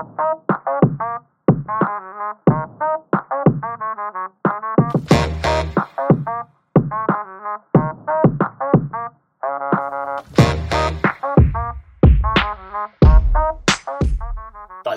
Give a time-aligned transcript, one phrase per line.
[0.00, 0.08] Like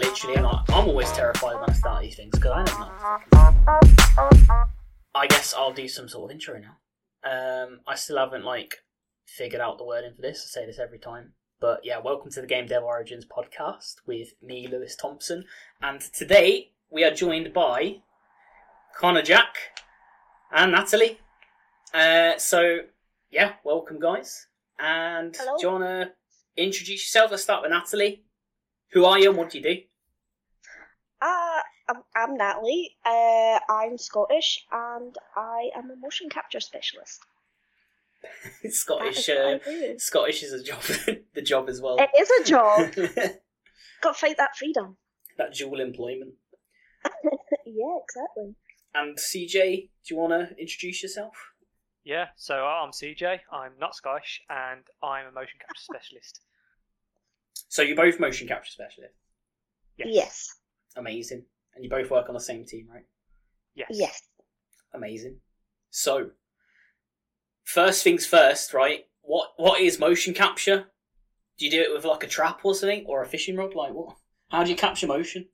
[0.06, 2.92] literally, I'm, like, I'm always terrified when I start these things because I don't know.
[5.14, 6.78] I guess I'll do some sort of intro now.
[7.30, 8.76] Um, I still haven't like
[9.26, 10.38] figured out the wording for this.
[10.38, 11.34] I say this every time,
[11.64, 15.46] but yeah, welcome to the Gamedev Origins podcast with me, Lewis Thompson,
[15.82, 18.02] and today we are joined by
[18.98, 19.56] Conor-Jack
[20.52, 21.22] and Natalie.
[21.94, 22.80] Uh, so
[23.32, 24.48] yeah, welcome guys.
[24.78, 25.56] And Hello.
[25.58, 26.12] do you wanna
[26.58, 27.32] introduce yourself?
[27.32, 28.26] Let's start with Natalie.
[28.92, 29.78] Who are you and what do you do?
[31.22, 32.98] Uh, I'm, I'm Natalie.
[33.06, 37.22] Uh, I'm Scottish and I am a motion capture specialist.
[38.64, 39.30] That Scottish.
[39.30, 39.96] is what I Uh, do.
[40.00, 40.82] Scottish is a job.
[41.34, 41.98] the job as well.
[42.00, 42.94] It is a job.
[44.02, 44.98] Got to fight that freedom.
[45.38, 46.34] that dual employment.
[47.66, 48.56] yeah, exactly.
[48.96, 51.34] And CJ, do you want to introduce yourself?
[52.06, 53.40] Yeah, so I'm CJ.
[53.52, 56.42] I'm not Scottish, and I'm a motion capture specialist.
[57.70, 59.18] So you're both motion capture specialists.
[59.98, 60.08] Yes.
[60.12, 60.48] Yes.
[60.96, 61.46] Amazing.
[61.76, 63.06] And you both work on the same team, right?
[63.76, 63.88] Yes.
[63.92, 64.22] Yes.
[64.94, 65.38] Amazing.
[65.90, 66.30] So,
[67.64, 69.06] first things first, right?
[69.22, 70.86] What what is motion capture?
[71.58, 73.76] Do you do it with like a trap or something, or a fishing rod?
[73.76, 74.16] Like what?
[74.50, 75.48] How do you capture motion?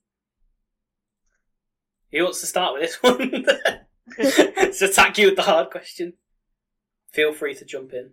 [2.12, 3.46] Who wants to start with this one?
[4.58, 6.14] Let's attack you with the hard question.
[7.12, 8.12] Feel free to jump in.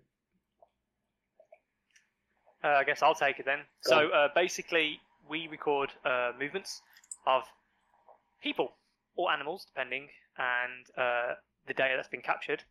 [2.62, 3.60] Uh, I guess I'll take it then.
[3.84, 6.82] Go so uh, basically, we record uh, movements
[7.26, 7.44] of
[8.42, 8.72] people
[9.16, 10.08] or animals, depending,
[10.38, 11.34] and uh,
[11.66, 12.62] the data that's been captured.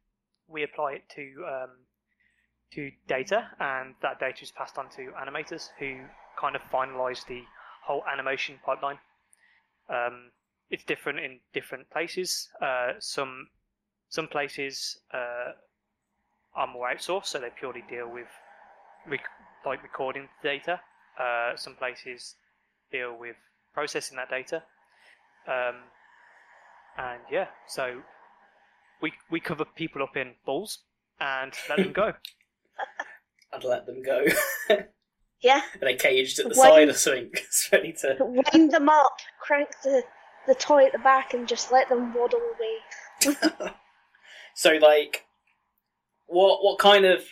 [0.48, 1.70] We apply it to um,
[2.74, 6.02] to data, and that data is passed on to animators who
[6.40, 7.42] kind of finalise the
[7.86, 9.00] whole animation pipeline.
[9.90, 10.32] Um,
[10.70, 12.50] it's different in different places.
[12.62, 13.48] Uh, some
[14.10, 15.54] some places uh,
[16.56, 18.28] are more outsourced, so they purely deal with
[19.08, 19.30] rec-
[19.66, 20.80] like recording data.
[21.20, 22.36] Uh, some places
[22.92, 23.36] deal with
[23.74, 24.64] processing that data.
[25.48, 25.76] Um,
[26.98, 28.02] and yeah, so
[29.02, 30.80] we we cover people up in balls
[31.20, 32.14] and let them go.
[33.54, 34.26] I'd let them go.
[35.42, 35.62] Yeah.
[35.76, 37.30] Are they caged at the Why- side or something?
[37.34, 38.16] It's ready to.
[38.20, 40.02] Wind them up, crank the,
[40.48, 43.36] the toy at the back, and just let them waddle away.
[44.56, 45.26] so, like,
[46.26, 47.24] what what kind of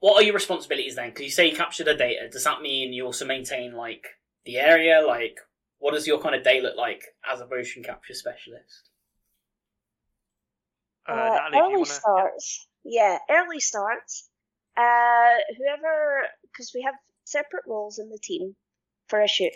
[0.00, 1.08] what are your responsibilities then?
[1.08, 2.28] Because you say you capture the data.
[2.30, 4.04] Does that mean you also maintain like
[4.44, 5.02] the area?
[5.06, 5.38] Like,
[5.78, 7.02] what does your kind of day look like
[7.32, 8.90] as a motion capture specialist?
[11.08, 12.68] Uh, Uh, Natalie, early wanna- starts.
[12.84, 14.28] Yeah, early starts.
[14.76, 16.94] Uh, whoever, because we have
[17.24, 18.56] separate roles in the team
[19.08, 19.52] for a shoot.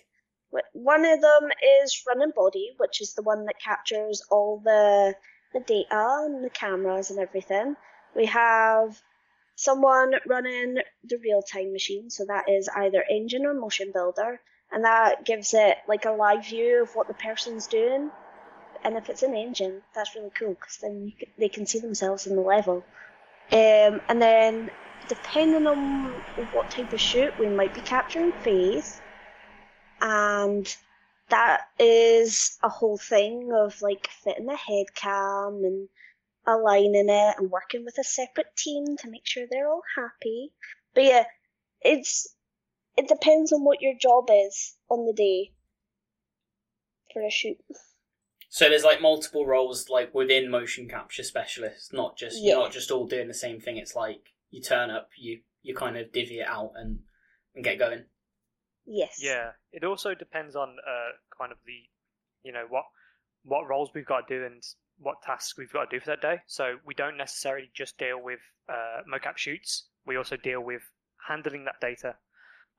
[0.73, 1.51] One of them
[1.83, 5.15] is running body, which is the one that captures all the
[5.53, 5.89] the data
[6.27, 7.77] and the cameras and everything.
[8.15, 9.01] We have
[9.57, 14.39] someone running the real time machine, so that is either engine or MotionBuilder,
[14.71, 18.11] and that gives it like a live view of what the person's doing
[18.85, 22.27] and if it's an engine, that's really cool because then can, they can see themselves
[22.27, 22.85] in the level.
[23.51, 24.71] Um, and then,
[25.09, 26.23] depending on
[26.53, 29.01] what type of shoot, we might be capturing phase,
[30.01, 30.77] and
[31.31, 35.89] that is a whole thing of like fitting the head cam and
[36.47, 40.53] aligning it and working with a separate team to make sure they're all happy.
[40.95, 41.25] But yeah,
[41.83, 42.35] it's
[42.97, 45.53] it depends on what your job is on the day
[47.13, 47.59] for a shoot.
[48.51, 52.63] So there's like multiple roles like within motion capture specialists, not just you're Yeah.
[52.65, 53.77] not just all doing the same thing.
[53.77, 57.01] It's like you turn up, you you kind of divvy it out and
[57.55, 58.05] and get going.
[58.87, 59.19] Yes.
[59.21, 61.83] Yeah, it also depends on uh, kind of the,
[62.43, 62.85] you know, what
[63.45, 64.63] what roles we've got to do and
[64.99, 66.41] what tasks we've got to do for that day.
[66.47, 69.89] So we don't necessarily just deal with uh, mocap shoots.
[70.07, 70.83] We also deal with
[71.29, 72.17] handling that data,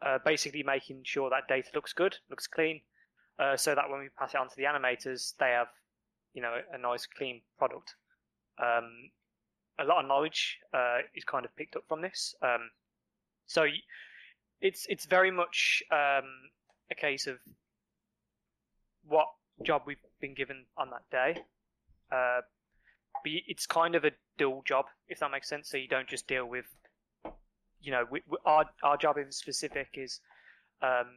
[0.06, 2.82] uh, basically making sure that data looks good, looks clean,
[3.40, 5.68] uh, so that when we pass it on to the animators, they have,
[6.34, 7.96] you know, a nice clean product.
[8.62, 9.10] Um,
[9.80, 12.36] a lot of knowledge uh, is kind of picked up from this.
[12.42, 12.70] Um,
[13.48, 13.66] so
[14.62, 16.26] it's it's very much um,
[16.92, 17.38] a case of
[19.08, 19.28] what
[19.64, 21.42] job we've been given on that day.
[22.12, 22.42] Uh,
[23.24, 25.70] but it's kind of a dual job, if that makes sense.
[25.70, 26.66] So you don't just deal with,
[27.82, 30.20] you know, we, we, our our job in specific is
[30.82, 31.08] um,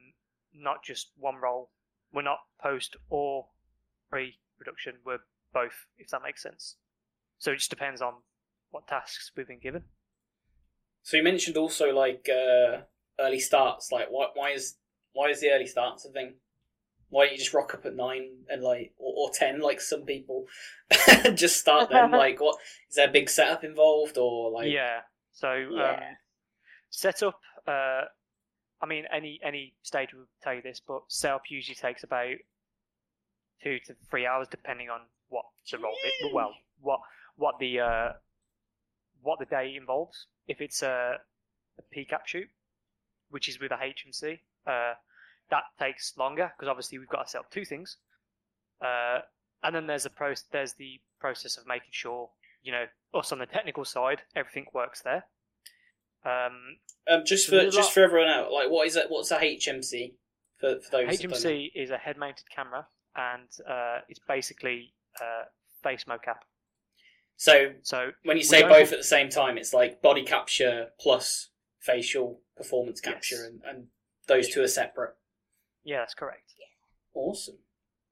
[0.54, 1.70] not just one role.
[2.12, 3.46] We're not post or
[4.10, 4.94] pre-production.
[5.04, 5.18] We're
[5.52, 6.76] both, if that makes sense.
[7.38, 8.14] So it just depends on
[8.70, 9.84] what tasks we've been given.
[11.02, 12.82] So you mentioned also like uh,
[13.18, 13.90] early starts.
[13.90, 14.76] Like, why why is
[15.12, 16.34] Why is the early starts a thing?
[17.08, 20.02] Why don't you just rock up at nine and like or, or ten like some
[20.04, 20.46] people
[21.34, 22.10] just start then?
[22.24, 22.56] like what
[22.88, 25.00] is there a big setup involved or like yeah.
[25.32, 26.00] So um, Yeah.
[26.90, 27.40] setup.
[27.66, 28.02] Uh,
[28.82, 32.34] I mean, any any stage will tell you this, but setup usually takes about
[33.62, 35.94] two to three hours, depending on what the role.
[36.04, 37.00] It, well, what
[37.36, 38.12] what the uh,
[39.22, 40.26] what the day involves.
[40.48, 41.18] If it's a,
[41.78, 42.48] a PCAP shoot,
[43.30, 44.94] which is with a HMC, uh,
[45.50, 47.96] that takes longer because obviously we've got to set up two things.
[48.80, 49.20] Uh,
[49.62, 52.30] and then there's a pro- there's the process of making sure
[52.64, 55.24] you know us on the technical side everything works there.
[56.24, 56.76] Um,
[57.10, 60.14] um just for just lot- for everyone out like what is it what's a HMC
[60.58, 61.36] for, for those that don't know?
[61.36, 62.86] HMC is a head-mounted camera,
[63.16, 65.44] and uh, it's basically uh,
[65.82, 66.36] face mocap.
[67.36, 70.90] So So when you say both have- at the same time, it's like body capture
[71.00, 71.48] plus
[71.80, 73.44] facial performance capture, Yes.
[73.46, 73.86] and, and
[74.28, 75.14] those two are separate.
[75.82, 76.54] yeah, that's correct.
[77.14, 77.58] Awesome.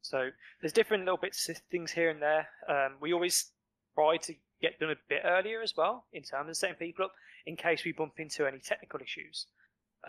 [0.03, 0.31] So
[0.61, 2.49] there's different little bits of things here and there.
[2.69, 3.53] Um, we always
[3.95, 7.13] try to get done a bit earlier as well in terms of setting people up
[7.47, 9.47] in case we bump into any technical issues.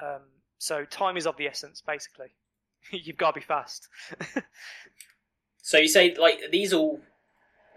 [0.01, 0.21] Um,
[0.57, 2.27] so time is of the essence, basically.
[2.91, 3.87] You've got to be fast.
[5.61, 6.99] So you say like are these all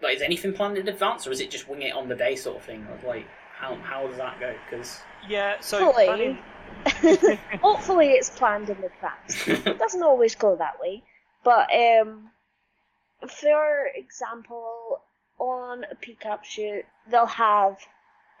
[0.01, 2.35] like is anything planned in advance, or is it just wing it on the day
[2.35, 2.85] sort of thing?
[2.89, 4.53] Or, like how how does that go?
[4.69, 4.99] Because
[5.29, 5.59] yeah.
[5.59, 6.05] So Hopefully.
[6.07, 6.37] planning-
[7.61, 9.47] Hopefully, it's planned in advance.
[9.47, 11.03] It doesn't always go that way,
[11.43, 12.31] but um,
[13.27, 15.01] for example,
[15.49, 17.77] on a PCAP shoot, they'll have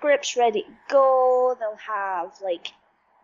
[0.01, 1.55] grips ready to go.
[1.59, 2.67] They'll have like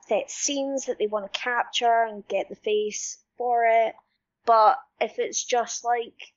[0.07, 3.93] set scenes that they want to capture and get the face for it.
[4.45, 6.33] But if it's just like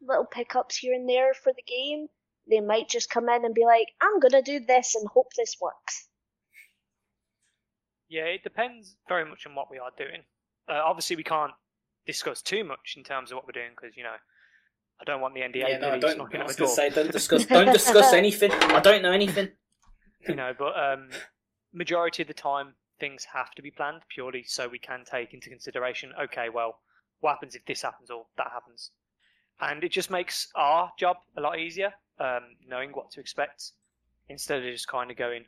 [0.00, 2.06] little pickups here and there for the game,
[2.48, 5.56] they might just come in and be like, "I'm gonna do this and hope this
[5.60, 6.08] works."
[8.08, 10.24] Yeah, it depends very much on what we are doing.
[10.68, 11.54] Uh, obviously, we can't
[12.06, 14.16] discuss too much in terms of what we're doing because you know
[15.00, 16.18] I don't want the NDA yeah, no, police don't.
[16.18, 16.90] knocking I at was going to door.
[16.90, 18.50] say don't discuss don't discuss anything.
[18.52, 19.48] I don't know anything.
[20.28, 21.10] you know, but um,
[21.72, 25.50] majority of the time things have to be planned purely so we can take into
[25.50, 26.12] consideration.
[26.24, 26.80] Okay, well,
[27.20, 28.90] what happens if this happens or that happens,
[29.60, 33.72] and it just makes our job a lot easier, um, knowing what to expect
[34.28, 35.44] instead of just kind of going,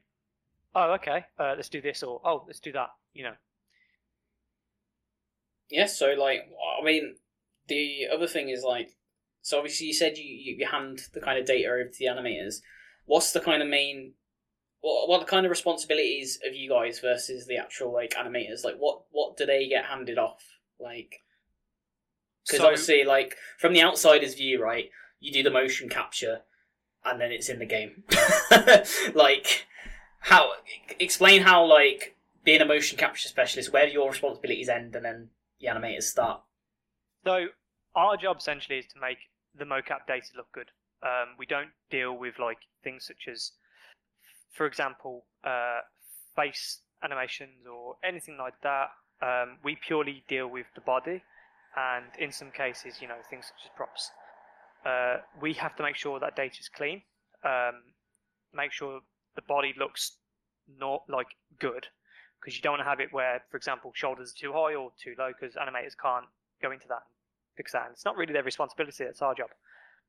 [0.74, 2.90] oh, okay, uh, let's do this or oh, let's do that.
[3.14, 3.34] You know,
[5.70, 6.48] Yeah, so like,
[6.80, 7.16] I mean,
[7.66, 8.94] the other thing is like,
[9.42, 12.06] so obviously you said you, you, you hand the kind of data over to the
[12.06, 12.60] animators.
[13.06, 14.12] What's the kind of main,
[14.80, 18.64] what what the kind of responsibilities of you guys versus the actual like animators?
[18.64, 20.44] Like, what what do they get handed off?
[20.78, 21.22] Like,
[22.46, 24.90] because So- obviously, like from the outsider's view, right,
[25.20, 26.42] you do the motion capture,
[27.04, 28.04] and then it's in the game.
[29.14, 29.66] like,
[30.20, 30.50] how
[30.98, 35.28] explain how like being a motion capture specialist, where do your responsibilities end, and then
[35.60, 36.42] the animators start.
[37.24, 37.48] So
[37.98, 39.18] our job essentially is to make
[39.58, 40.70] the mocap data look good.
[41.02, 43.52] Um, we don't deal with like things such as,
[44.52, 45.80] for example, uh,
[46.36, 48.88] face animations or anything like that.
[49.20, 51.22] Um, we purely deal with the body,
[51.76, 54.10] and in some cases, you know, things such as props.
[54.86, 57.02] Uh, we have to make sure that data is clean.
[57.44, 57.82] Um,
[58.54, 59.00] make sure
[59.34, 60.12] the body looks
[60.78, 61.26] not like
[61.58, 61.86] good,
[62.40, 64.92] because you don't want to have it where, for example, shoulders are too high or
[65.02, 66.26] too low, because animators can't
[66.62, 67.17] go into that and
[67.58, 67.86] fix that.
[67.86, 69.50] And it's not really their responsibility; it's our job.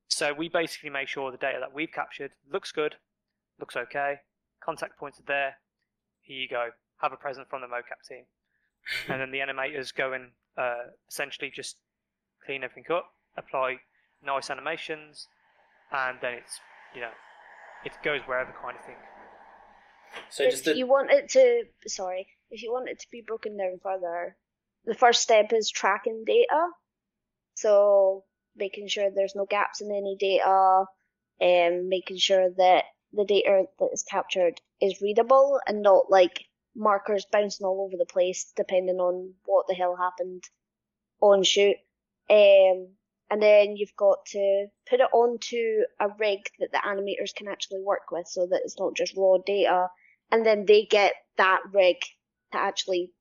[0.08, 2.96] So we basically make sure the data that we've captured looks good,
[3.60, 4.20] looks okay.
[4.64, 5.56] Contact points are there.
[6.22, 6.70] Here you go.
[7.02, 8.26] Have a present from the mocap team,
[9.10, 11.78] and then the animators go and uh, essentially just
[12.46, 13.78] clean everything up, apply
[14.24, 15.28] nice animations,
[15.92, 16.60] and then it's
[16.94, 17.12] you know
[17.86, 18.96] it goes wherever kind of thing.
[20.30, 23.24] So if just the, you want it to, sorry, if you want it to be
[23.26, 24.36] broken down further,
[24.86, 26.70] the first step is tracking data.
[27.62, 28.24] So
[28.56, 30.86] making sure there's no gaps in any data,
[31.40, 37.26] and making sure that the data that is captured is readable and not like markers
[37.32, 40.44] bouncing all over the place depending on what the hell happened
[41.22, 41.76] on shoot.
[42.30, 42.90] Um,
[43.32, 47.82] and then you've got to put it onto a rig that the animators can actually
[47.84, 49.88] work with so that it's not just raw data
[50.32, 51.98] and then they get that rig
[52.52, 53.12] to actually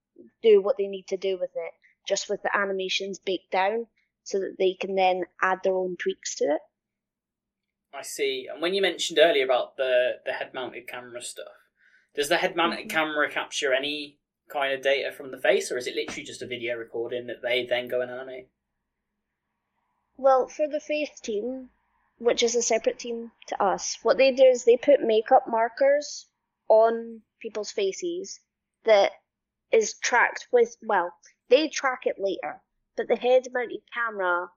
[0.43, 1.73] do what they need to do with it,
[2.07, 3.87] just with the animations baked down,
[4.29, 6.61] so that they can then add their own tweaks to it.
[7.93, 8.47] I see.
[8.47, 11.53] And when you mentioned earlier about the the head mounted camera stuff,
[12.15, 12.89] does the head mounted Mhm.
[12.89, 16.47] camera capture any kind of data from the face, or is it literally just a
[16.47, 18.49] video recording that they then go and animate?
[20.19, 21.71] Well, for the Face team,
[22.19, 26.29] which is a separate team to us, what they do is they put makeup markers
[26.69, 28.39] on people's faces
[28.83, 29.13] that
[29.71, 31.15] is tracked with, well,
[31.49, 32.63] They track it later,
[32.99, 34.49] but the head-mounted camera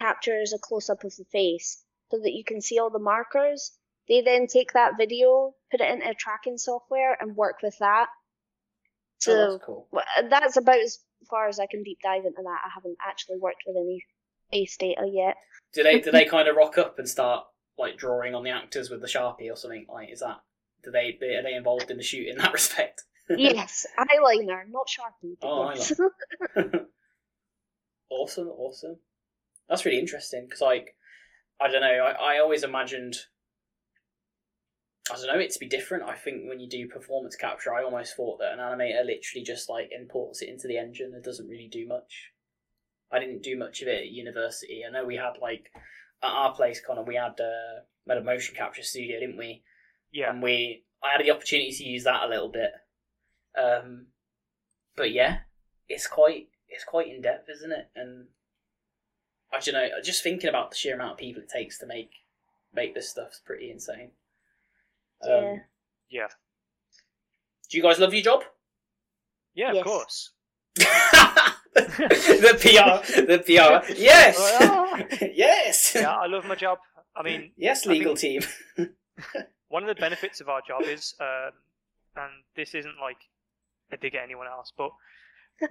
[0.00, 3.72] captures a close-up of the face so that you can see all the markers.
[4.08, 8.08] They then take that video, put it into tracking software, and work with that.
[8.08, 9.88] Oh, so oh, that's cool.
[10.30, 12.60] that's about as far as I can deep dive into that.
[12.64, 14.02] I haven't actually worked with any
[14.50, 15.36] face data yet.
[15.74, 17.44] Do they do they kind of rock up and start
[17.78, 19.86] like drawing on the actors with the sharpie or something?
[19.92, 20.40] Like, is that
[20.82, 23.04] do they, they are they involved in the shoot in that respect?
[23.28, 25.36] yes, eyeliner, not sharpie.
[25.42, 25.92] Oh, yes.
[28.10, 28.96] Awesome, awesome.
[29.68, 30.96] That's really interesting because, like,
[31.60, 31.86] I don't know.
[31.88, 33.16] I, I always imagined,
[35.10, 36.04] I don't know, it to be different.
[36.04, 39.68] I think when you do performance capture, I almost thought that an animator literally just
[39.68, 42.32] like imports it into the engine and doesn't really do much.
[43.12, 44.82] I didn't do much of it at university.
[44.86, 45.70] I know we had like
[46.22, 49.62] at our place, Conor, we had uh, we had a motion capture studio, didn't we?
[50.12, 50.30] Yeah.
[50.30, 52.70] and we I had the opportunity to use that a little bit.
[53.58, 54.06] Um,
[54.96, 55.38] but yeah,
[55.88, 57.88] it's quite it's quite in depth, isn't it?
[57.94, 58.26] And
[59.52, 62.10] I don't know, just thinking about the sheer amount of people it takes to make
[62.72, 64.10] make this stuff's pretty insane.
[65.22, 65.56] Um, Yeah.
[66.08, 66.26] Yeah.
[67.68, 68.42] Do you guys love your job?
[69.54, 69.78] Yeah, Yes.
[69.80, 70.30] of course.
[71.74, 73.92] the PR, the PR.
[73.96, 74.36] Yes,
[75.34, 76.78] yes, Yeah, I love my job.
[77.14, 78.42] I mean, yes, I legal team.
[79.68, 81.52] one of the benefits of our job is, um,
[82.16, 83.18] and this isn't like
[83.92, 84.90] a dig at anyone else, but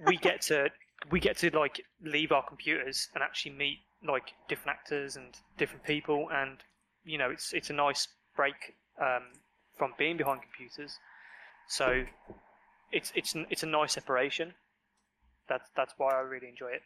[0.05, 0.69] we get to
[1.11, 5.83] we get to like leave our computers and actually meet like different actors and different
[5.83, 6.57] people, and
[7.03, 9.23] you know, it's it's a nice break um,
[9.77, 10.97] from being behind computers.
[11.67, 12.03] So
[12.91, 14.53] it's it's it's a nice separation.
[15.47, 16.81] That's that's why I really enjoy it.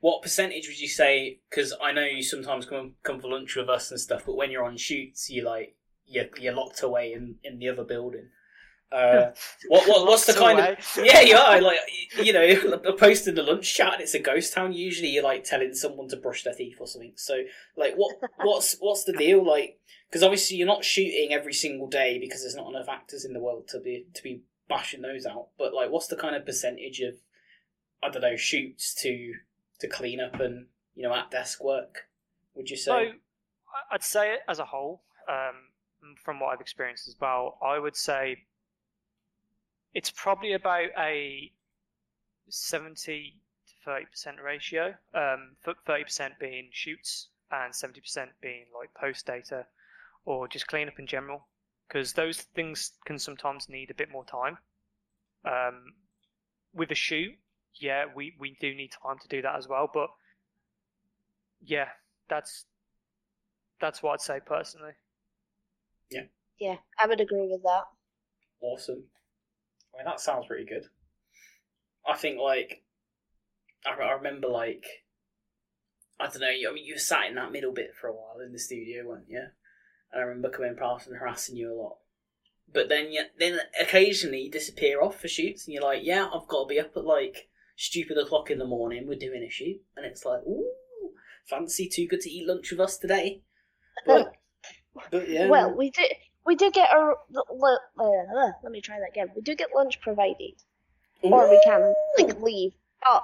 [0.00, 1.40] What percentage would you say?
[1.48, 4.50] Because I know you sometimes come come for lunch with us and stuff, but when
[4.50, 8.28] you're on shoots, you like you're, you're locked away in, in the other building.
[8.90, 9.30] Uh,
[9.68, 11.78] what, what what's the kind of yeah yeah like
[12.22, 14.72] you know posting the lunch chat and it's a ghost town.
[14.72, 17.12] Usually you're like telling someone to brush their teeth or something.
[17.16, 17.42] So
[17.76, 19.78] like what what's what's the deal like?
[20.08, 23.40] Because obviously you're not shooting every single day because there's not enough actors in the
[23.40, 25.48] world to be to be bashing those out.
[25.58, 27.14] But like what's the kind of percentage of
[28.02, 29.34] I don't know shoots to
[29.80, 32.06] to clean up and you know at desk work?
[32.54, 32.92] Would you say?
[32.92, 37.58] I- I'd say it as a whole, um, from what I've experienced as well.
[37.62, 38.44] I would say
[39.98, 41.50] it's probably about a
[42.48, 44.94] seventy to thirty percent ratio.
[45.12, 49.66] Um, thirty percent being shoots and seventy percent being like post data
[50.24, 51.48] or just cleanup in general,
[51.88, 54.58] because those things can sometimes need a bit more time.
[55.44, 55.94] Um,
[56.72, 57.34] with a shoot,
[57.74, 60.10] yeah, we, we do need time to do that as well, but
[61.60, 61.88] yeah,
[62.28, 62.66] that's
[63.80, 64.92] that's what I'd say personally.
[66.10, 66.26] Yeah,
[66.58, 67.84] Yeah, I would agree with that.
[68.60, 69.04] Awesome.
[69.98, 70.86] I mean, that sounds pretty good.
[72.08, 72.82] I think, like,
[73.84, 74.86] I, I remember, like,
[76.20, 78.38] I don't know, you, I mean, you sat in that middle bit for a while
[78.44, 79.42] in the studio, weren't you?
[80.12, 81.96] And I remember coming past and harassing you a lot.
[82.72, 86.46] But then, you, then occasionally you disappear off for shoots, and you're like, yeah, I've
[86.46, 89.80] got to be up at, like, stupid o'clock in the morning, we're doing a shoot.
[89.96, 90.70] And it's like, ooh,
[91.44, 93.42] fancy too good to eat lunch with us today.
[94.06, 94.32] But,
[95.10, 95.48] but yeah.
[95.48, 96.04] Well, we do
[96.48, 97.12] we do get a
[98.62, 99.28] let me try that again.
[99.36, 100.54] We do get lunch provided,
[101.20, 102.72] or we can like leave.
[103.04, 103.22] But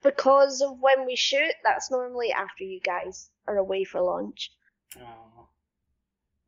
[0.00, 4.52] because of when we shoot, that's normally after you guys are away for lunch.
[4.96, 5.48] Oh,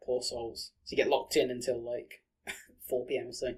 [0.04, 0.70] poor souls.
[0.84, 2.22] So you get locked in until like
[2.88, 3.54] 4 pm, so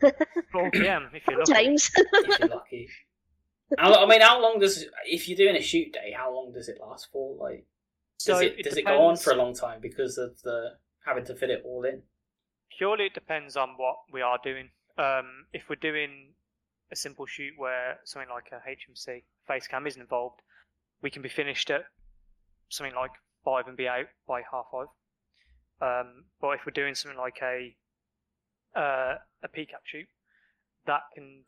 [0.00, 1.10] 4 p.m.
[1.12, 1.52] if you're lucky.
[1.52, 1.90] Sometimes.
[1.94, 2.88] if you're lucky.
[3.78, 6.14] I mean, how long does if you're doing a shoot day?
[6.16, 7.36] How long does it last for?
[7.36, 7.66] Like,
[8.18, 10.72] does So it, it does it go on for a long time because of the
[11.04, 12.02] having to fit it all in?
[12.76, 14.70] Purely, it depends on what we are doing.
[14.98, 16.32] Um, if we're doing
[16.90, 20.40] a simple shoot where something like a HMC face cam isn't involved,
[21.02, 21.84] we can be finished at
[22.68, 23.10] something like
[23.44, 24.86] five and be out by half five.
[25.80, 27.74] Um, but if we're doing something like a
[28.74, 30.06] uh, a PCAP shoot,
[30.86, 31.42] that can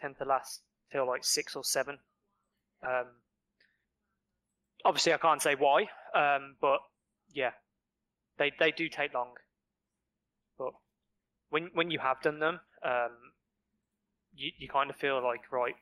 [0.00, 1.98] tend to last till like six or seven.
[2.86, 3.06] Um,
[4.84, 5.82] obviously, I can't say why,
[6.14, 6.80] um, but
[7.32, 7.52] yeah,
[8.38, 9.34] they they do take long.
[10.58, 10.72] But
[11.50, 13.10] when when you have done them, um,
[14.34, 15.74] you you kind of feel like right,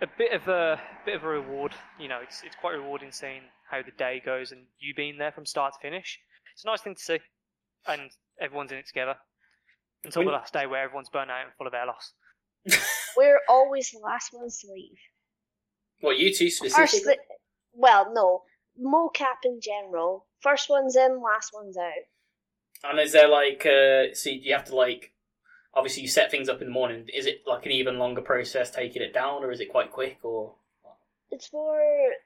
[0.00, 1.72] a bit of a bit of a reward.
[1.98, 5.32] You know, it's it's quite rewarding seeing how the day goes and you being there
[5.32, 6.18] from start to finish.
[6.54, 7.18] It's a nice thing to see,
[7.86, 9.16] and everyone's in it together
[10.04, 12.12] until the last day where everyone's burnt out and full of air loss.
[13.16, 14.98] We're always the last ones to leave.
[16.02, 17.14] Well, you two First, specifically?
[17.14, 17.18] the,
[17.72, 18.42] well, no,
[18.80, 20.26] mocap in general.
[20.40, 22.90] First one's in, last one's out.
[22.90, 25.12] And is there like, uh, so you have to like
[25.74, 27.06] obviously you set things up in the morning.
[27.14, 30.18] Is it like an even longer process taking it down, or is it quite quick?
[30.22, 30.54] Or
[31.30, 31.80] It's for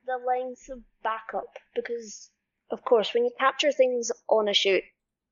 [0.07, 2.31] the length of backup because,
[2.71, 4.83] of course, when you capture things on a shoot,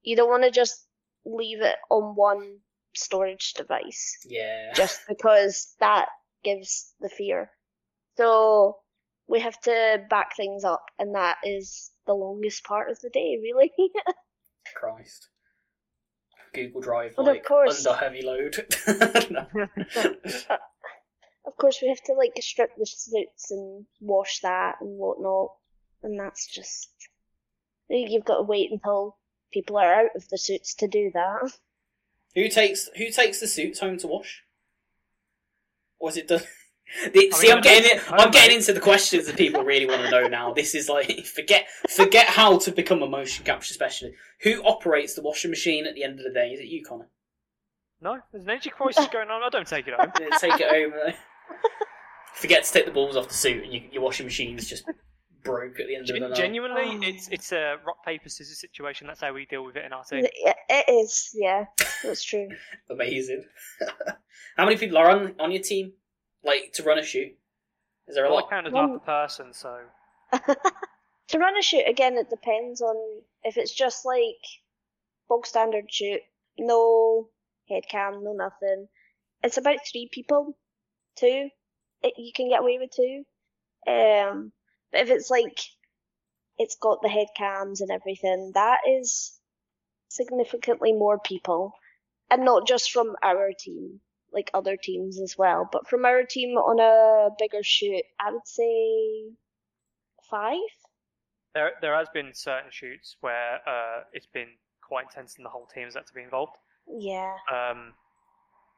[0.03, 0.87] you don't want to just
[1.25, 2.59] leave it on one
[2.93, 6.09] storage device yeah, just because that
[6.43, 7.51] gives the fear.
[8.17, 8.79] So
[9.31, 13.39] we have to back things up, and that is the longest part of the day,
[13.41, 13.71] really.
[14.75, 15.29] Christ.
[16.53, 17.87] Google Drive Well, of course.
[17.87, 18.57] under heavy load.
[21.47, 25.49] Of course, we have to like strip the suits and wash that and whatnot,
[26.03, 26.91] and that's just
[27.89, 29.17] you've got to wait until
[29.51, 31.53] people are out of the suits to do that.
[32.35, 34.45] Who takes who takes the suits home to wash?
[35.99, 36.43] Was it done?
[37.13, 38.03] The- I See, mean, I'm getting it.
[38.13, 40.53] I'm getting into the questions that people really want to know now.
[40.61, 44.17] This is like forget forget how to become a motion capture specialist.
[44.43, 46.49] Who operates the washing machine at the end of the day?
[46.49, 47.09] Is it you, Conor?
[48.03, 49.43] No, there's an energy crisis going on.
[49.43, 50.11] I don't take it home.
[50.21, 51.13] Yeah, Take it home.
[52.35, 54.85] Forget to take the balls off the suit, and you, your washing machine's just
[55.45, 56.37] broke at the end of the Gen- night.
[56.37, 57.01] genuinely, Oh.
[57.03, 59.07] it's it's a rock paper scissors situation.
[59.07, 60.25] That's how we deal with it in our team.
[60.25, 61.65] It, it is, yeah,
[62.03, 62.49] that's true.
[62.91, 63.45] Amazing.
[64.57, 65.93] how many people are on on your team?
[66.43, 67.37] Like to run a shoot?
[68.09, 68.51] Is there a Well, I lot?
[68.51, 69.79] count as One- half a person, so
[71.29, 72.97] to run a shoot again, it depends on
[73.45, 74.43] if it's just like
[75.29, 76.21] bog standard shoot,
[76.59, 77.29] no
[77.69, 78.89] head cam, no nothing.
[79.43, 80.57] It's about three people,
[81.17, 81.49] two.
[82.03, 83.25] It, you can get away with two.
[83.91, 84.53] Um,
[84.93, 85.59] but if it's like
[86.59, 89.39] it's got the head cams and everything, that is
[90.09, 91.73] significantly more people,
[92.31, 94.01] and not just from our team,
[94.33, 98.47] like other teams as well, but from our team on a bigger shoot, I would
[98.47, 99.33] say
[100.31, 100.59] five.
[101.55, 104.49] there there has been certain shoots where uh, it's been
[104.83, 106.57] quite intense and the whole team has had to be involved.
[106.89, 107.35] Yeah.
[107.53, 107.95] Um,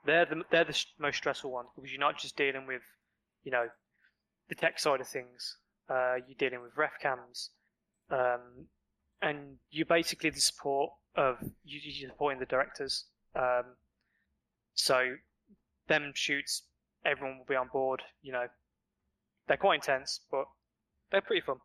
[0.04, 2.82] they're the they're the most stressful ones because you're not just dealing with,
[3.44, 3.66] you know,
[4.49, 5.56] the tech side of things.
[5.88, 7.50] Uh, you're dealing with ref cams,
[8.11, 8.66] um,
[9.20, 13.07] and you're basically the support of you're supporting the directors.
[13.35, 13.77] Um,
[14.74, 15.16] so
[15.88, 16.62] them shoots,
[17.05, 18.03] everyone will be on board.
[18.23, 18.47] You know,
[19.49, 20.45] they're quite intense, but
[21.11, 21.57] they're pretty fun.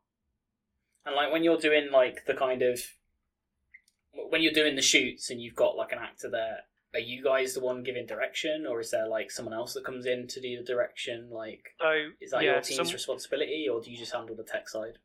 [1.05, 2.79] And like when you're doing like the kind of
[4.29, 6.57] when you're doing the shoots and you've got like an actor there,
[6.93, 10.05] are you guys the one giving direction, or is there like someone else that comes
[10.05, 11.29] in to do the direction?
[11.31, 14.43] Like, So is that yeah, your team's some- responsibility, or do you just handle the
[14.43, 14.97] tech side?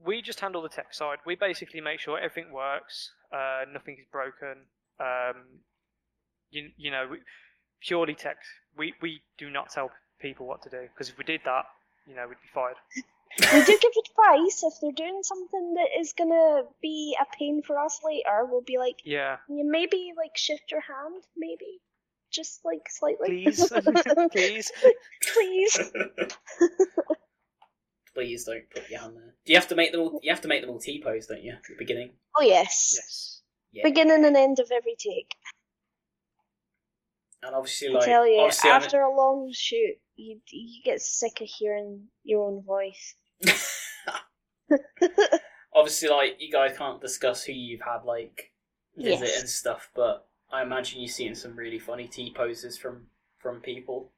[0.00, 1.18] we just handle the tech side.
[1.26, 4.66] We basically make sure everything works, uh, nothing is broken.
[5.00, 5.58] Um,
[6.50, 7.18] you, you know, we,
[7.80, 8.38] purely tech.
[8.76, 11.64] We we do not tell people what to do because if we did that,
[12.06, 12.76] you know, we'd be fired.
[13.40, 17.78] we do give advice if they're doing something that is gonna be a pain for
[17.78, 18.44] us later.
[18.44, 21.80] We'll be like, Yeah, you maybe like shift your hand, maybe
[22.30, 23.44] just like slightly.
[23.44, 23.68] please,
[24.32, 24.72] please.
[25.32, 25.80] Please.
[28.14, 29.34] Please don't put your hand there.
[29.46, 30.18] Do you have to make them all?
[30.24, 31.52] You have to make them all T pose, don't you?
[31.52, 32.10] At the beginning.
[32.36, 32.94] Oh yes.
[32.96, 33.42] Yes.
[33.70, 33.82] Yeah.
[33.84, 35.36] Beginning and end of every take.
[37.42, 41.00] And obviously, I like, tell you, obviously, I'm- after a long shoot, you you get
[41.00, 43.14] sick of hearing your own voice.
[45.74, 48.52] obviously, like you guys can't discuss who you've had like
[48.96, 49.40] visit Yes.
[49.40, 53.06] and stuff, but I imagine you've seen some really funny T poses from
[53.38, 54.12] from people.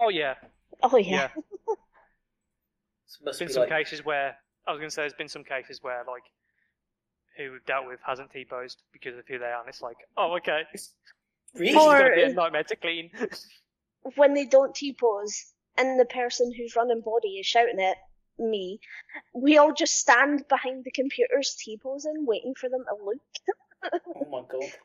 [0.00, 0.34] Oh yeah,
[0.82, 1.28] Oh yeah.
[1.36, 1.42] yeah.
[3.10, 5.00] So it must There's be been some like, cases where I was going to say
[5.00, 6.24] there's been some cases where like
[7.38, 10.36] who we've dealt with hasn't T-posed because of who they are, and it's like, oh
[10.36, 10.92] okay, it's
[11.54, 11.74] really?
[11.74, 13.10] Or- going to be a nightmare to clean.
[14.16, 17.96] when they don't T pose and the person who's running body is shouting at
[18.38, 18.80] me,
[19.34, 24.02] we all just stand behind the computers T posing, waiting for them to look.
[24.16, 24.70] oh my god!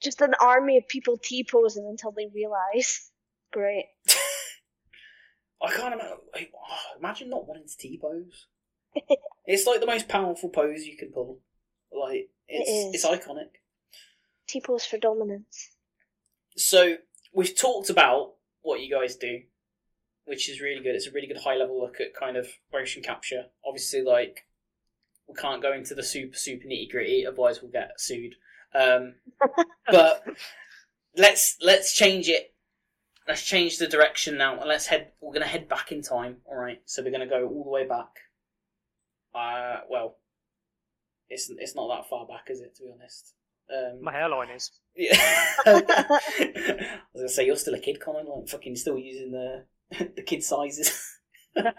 [0.00, 3.10] Just an army of people T posing until they realise.
[3.52, 3.84] Great.
[5.62, 6.16] I can't imagine.
[6.32, 8.46] Like, oh, imagine not wanting to T pose.
[9.46, 11.40] it's like the most powerful pose you can pull.
[11.92, 13.59] Like it's It it's iconic.
[14.50, 15.70] T pose for dominance.
[16.56, 16.96] So
[17.32, 19.42] we've talked about what you guys do,
[20.24, 20.96] which is really good.
[20.96, 23.44] It's a really good high level look at kind of motion capture.
[23.64, 24.46] Obviously, like
[25.28, 28.34] we can't go into the super super nitty gritty, otherwise we'll get sued.
[28.74, 29.14] Um,
[29.86, 30.24] but
[31.16, 32.52] let's let's change it.
[33.28, 35.12] Let's change the direction now, and let's head.
[35.20, 36.38] We're gonna head back in time.
[36.44, 38.08] All right, so we're gonna go all the way back.
[39.32, 40.16] Uh, well,
[41.28, 42.74] it's it's not that far back, is it?
[42.76, 43.34] To be honest.
[43.72, 44.70] Um, My hairline is.
[44.96, 45.14] yeah.
[45.66, 45.82] I
[47.14, 48.26] was gonna say you're still a kid, Colin.
[48.26, 49.64] Like fucking still using the
[50.16, 51.18] the kid sizes.
[51.56, 51.72] um,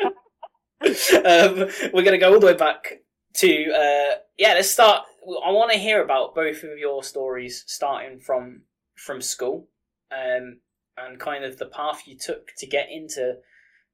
[1.93, 3.01] we're gonna go all the way back
[3.35, 4.53] to uh, yeah.
[4.53, 5.05] Let's start.
[5.45, 8.63] I want to hear about both of your stories, starting from
[8.95, 9.67] from school,
[10.11, 10.59] um,
[10.97, 13.35] and kind of the path you took to get into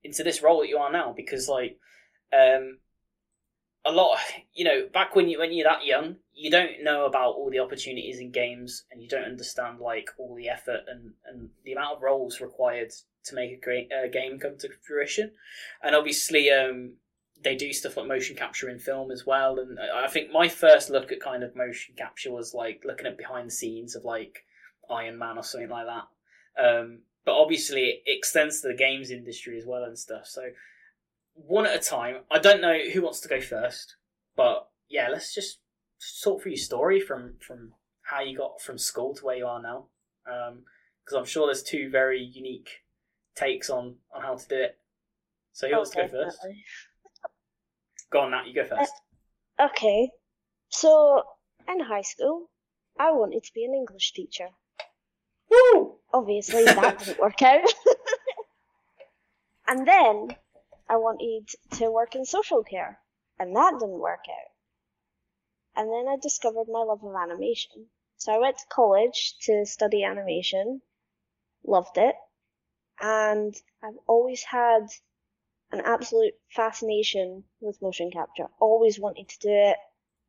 [0.03, 1.13] into this role that you are now.
[1.15, 1.77] Because like,
[2.33, 2.79] um,
[3.87, 4.17] a lot,
[4.53, 7.59] you know, back when you when you're that young, you don't know about all the
[7.59, 11.97] opportunities in games, and you don't understand like all the effort and and the amount
[11.97, 12.91] of roles required
[13.25, 15.31] to make a great game come to fruition.
[15.83, 16.93] And obviously, um,
[17.43, 19.59] they do stuff like motion capture in film as well.
[19.59, 23.17] And I think my first look at kind of motion capture was like looking at
[23.17, 24.45] behind the scenes of like
[24.89, 26.07] Iron Man or something like that.
[26.63, 30.25] Um, but obviously, it extends to the games industry as well and stuff.
[30.25, 30.43] So
[31.45, 32.17] one at a time.
[32.31, 33.95] I don't know who wants to go first,
[34.35, 35.59] but yeah, let's just
[36.23, 39.61] talk through your story from from how you got from school to where you are
[39.61, 39.85] now.
[40.29, 40.63] Um,
[41.03, 42.69] because I'm sure there's two very unique
[43.35, 44.77] takes on on how to do it.
[45.53, 46.37] So who Oh, wants to go first?
[46.37, 46.63] definitely.
[48.09, 48.47] Go on, Nat.
[48.47, 48.93] You go uh, first.
[49.59, 50.09] Okay.
[50.69, 51.23] So,
[51.67, 52.49] in high school,
[52.99, 54.49] I wanted to be an English teacher.
[55.49, 55.95] Woo!
[56.13, 57.61] Obviously, that didn't work out.
[59.67, 60.35] and then
[60.89, 62.99] I wanted to work in social care,
[63.37, 64.51] and that didn't work out.
[65.75, 67.89] And then I discovered my love of animation.
[68.15, 70.81] So I went to college to study animation,
[71.63, 72.15] loved it,
[72.99, 74.87] and I've always had
[75.71, 78.47] an absolute fascination with motion capture.
[78.59, 79.77] Always wanted to do it.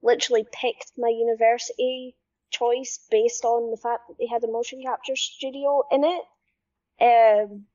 [0.02, 2.16] Literally picked my university
[2.50, 6.22] choice based on the fact that they had a motion capture studio in it.
[7.00, 7.66] Um,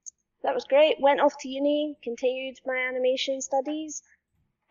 [0.44, 1.00] that was great.
[1.00, 4.04] Went off to uni, continued my animation studies,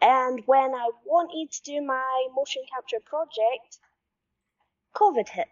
[0.01, 3.79] and when I wanted to do my motion capture project,
[4.95, 5.49] COVID hit.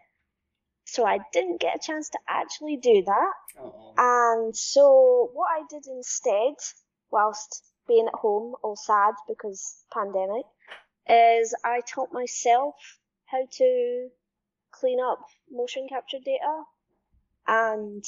[0.85, 3.33] So I didn't get a chance to actually do that.
[3.97, 6.55] And so what I did instead,
[7.11, 10.45] whilst being at home all sad because pandemic,
[11.07, 12.75] is I taught myself
[13.25, 14.09] how to
[14.71, 16.63] clean up motion capture data
[17.47, 18.03] and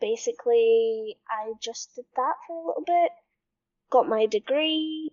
[0.00, 3.10] basically I just did that for a little bit,
[3.90, 5.12] got my degree,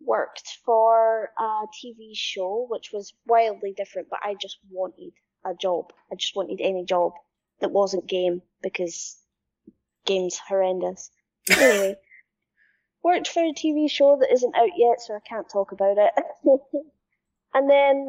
[0.00, 5.12] worked for a TV show which was wildly different, but I just wanted
[5.44, 5.92] a job.
[6.10, 7.12] I just wanted any job
[7.60, 9.16] that wasn't game because
[10.04, 11.10] game's horrendous.
[11.50, 11.96] Anyway,
[13.04, 16.12] worked for a TV show that isn't out yet, so I can't talk about it.
[17.54, 18.08] and then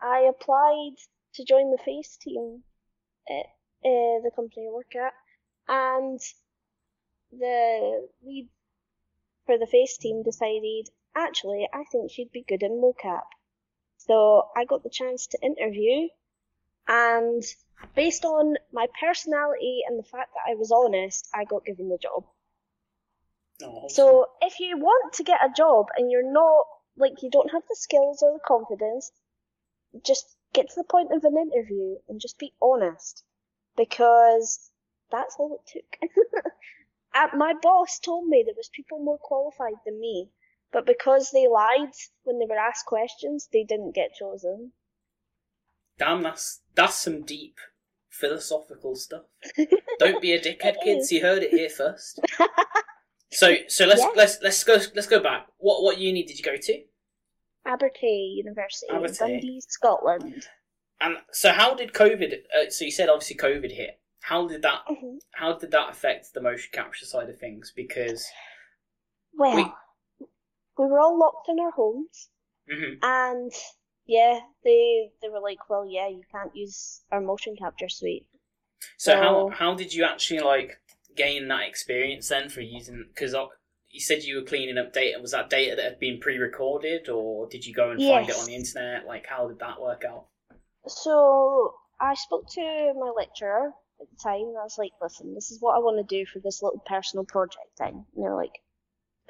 [0.00, 0.96] I applied
[1.34, 2.62] to join the Face team
[3.84, 5.12] uh, the company I work at,
[5.68, 6.20] and
[7.32, 8.48] the lead
[9.46, 13.24] for the Face team decided actually I think she'd be good in mocap.
[13.98, 16.08] So I got the chance to interview,
[16.86, 17.42] and
[17.94, 21.98] based on my personality and the fact that I was honest, I got given the
[21.98, 22.24] job.
[23.64, 26.66] oh, So if you want to get a job and you're not
[26.96, 29.10] like you don't have the skills or the confidence,
[30.04, 33.24] just get to the point of an interview and just be honest
[33.76, 34.70] because
[35.10, 36.10] that's all it took.
[37.14, 40.30] Uh, my boss told me there was people more qualified than me,
[40.72, 44.72] but because they lied when they were asked questions, they didn't get chosen.
[45.98, 47.56] damn, that's that's some deep
[48.08, 49.24] philosophical stuff.
[49.98, 51.12] Don't be a dickhead, kids.
[51.12, 52.18] You heard it here first.
[53.30, 54.10] So so let's Yeah.
[54.14, 55.46] let's let's go let's go back.
[55.58, 56.82] What what uni did you go to?
[57.66, 59.18] Abertay University, in Abertay.
[59.18, 60.46] Dundee, Scotland.
[61.02, 62.32] And so how did COVID?
[62.56, 63.98] Uh, so you said obviously COVID hit.
[64.20, 65.18] How did that Mhm.
[65.32, 67.72] how did that affect the motion capture side of things?
[67.74, 68.30] Because
[69.34, 70.26] Well, We-
[70.78, 72.30] we were all locked in our homes.
[72.68, 72.98] mhm.
[73.02, 73.52] And
[74.06, 78.26] yeah, they they were like, well, yeah, you can't use our motion capture suite.
[78.96, 80.80] so how So- how did you actually like
[81.14, 83.04] gain that experience then for using?
[83.08, 83.34] Because
[83.88, 85.18] you said you were cleaning up data.
[85.20, 88.46] Was that data that had been pre-recorded, or did you go and find it on
[88.46, 89.06] the internet?
[89.06, 90.28] Like how did that work out?
[90.86, 95.50] So I spoke to my lecturer at the time, and I was like, listen, this
[95.50, 98.04] is what I want to do for this little personal project thing.
[98.14, 98.60] And they're like,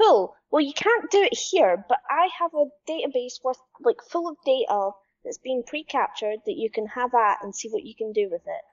[0.00, 0.34] cool.
[0.50, 4.36] Well, you can't do it here, but I have a database worth like full of
[4.44, 4.90] data
[5.24, 8.42] that's been pre-captured that you can have at and see what you can do with
[8.42, 8.64] it.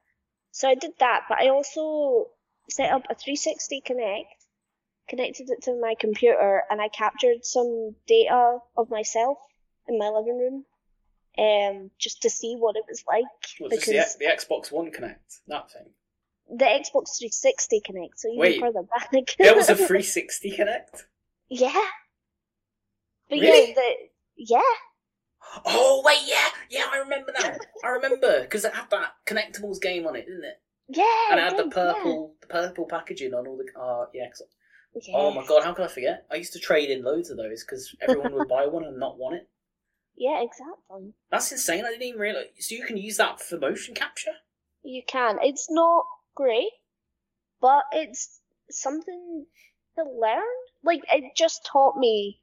[0.52, 2.28] So I did that, but I also
[2.70, 4.24] set up a 360 Kinect,
[5.08, 9.38] connected it to my computer, and I captured some data of myself
[9.88, 10.66] in my living room,
[11.38, 13.24] um, just to see what it was like.
[13.70, 15.40] This because the, the Xbox One Kinect?
[15.48, 15.88] That thing.
[16.50, 18.60] the Xbox 360 Kinect, so even Wait.
[18.60, 19.10] further back.
[19.38, 21.04] There was a 360 Kinect.
[21.50, 21.74] yeah.
[23.30, 23.70] But Really?
[23.70, 23.94] yeah, the
[24.38, 24.62] yeah,
[25.66, 27.60] Oh wait, yeah, yeah, I remember that.
[27.84, 30.60] I remember because it had that Connectables game on it, didn't it?
[30.88, 31.04] yeah.
[31.32, 33.80] And it had the purple, the purple packaging on all the.
[33.80, 34.28] Uh, yeah.
[34.30, 34.44] 'cause-
[35.08, 35.14] Yeah.
[35.18, 36.26] Oh my god, how can I forget?
[36.32, 39.18] I used to trade in loads of those because everyone would buy one and not
[39.20, 39.48] want it.
[40.20, 41.14] Yeah, exactly.
[41.32, 41.86] That's insane.
[41.86, 42.48] I didn't even realize.
[42.60, 44.34] So you can use that for motion capture.
[44.84, 45.40] You can.
[45.42, 46.06] It's not
[46.36, 46.72] great,
[47.62, 49.46] but it's something
[49.98, 50.44] to learn.
[50.84, 52.42] Like it just taught me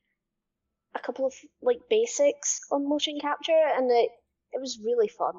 [0.94, 4.08] a couple of like basics on motion capture, and it
[4.52, 5.34] it was really fun.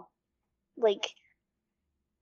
[0.78, 1.08] Like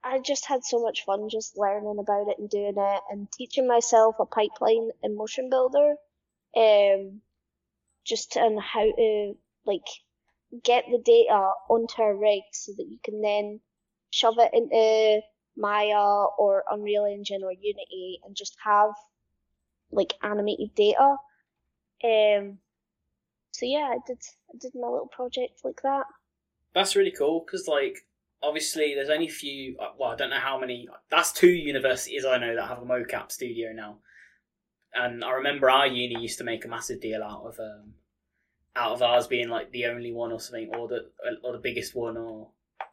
[0.01, 3.67] I just had so much fun just learning about it and doing it, and teaching
[3.67, 5.95] myself a pipeline in MotionBuilder,
[6.55, 7.21] um,
[8.05, 9.33] just on how to
[9.65, 9.87] like
[10.63, 13.59] get the data onto a rig so that you can then
[14.11, 15.21] shove it into
[15.57, 18.91] Maya or Unreal Engine or Unity and just have
[19.91, 21.17] like animated data.
[22.03, 22.59] Um,
[23.51, 24.17] so yeah, I did
[24.53, 26.05] I did my little project like that.
[26.73, 27.99] That's really cool because, like,
[28.43, 29.77] obviously, there's only few.
[29.79, 30.89] uh, Well, I don't know how many.
[31.09, 33.99] That's two universities I know that have a mocap studio now.
[34.93, 37.93] And I remember our uni used to make a massive deal out of um,
[38.75, 41.09] out of ours being like the only one or something, or the
[41.43, 42.49] or the biggest one, or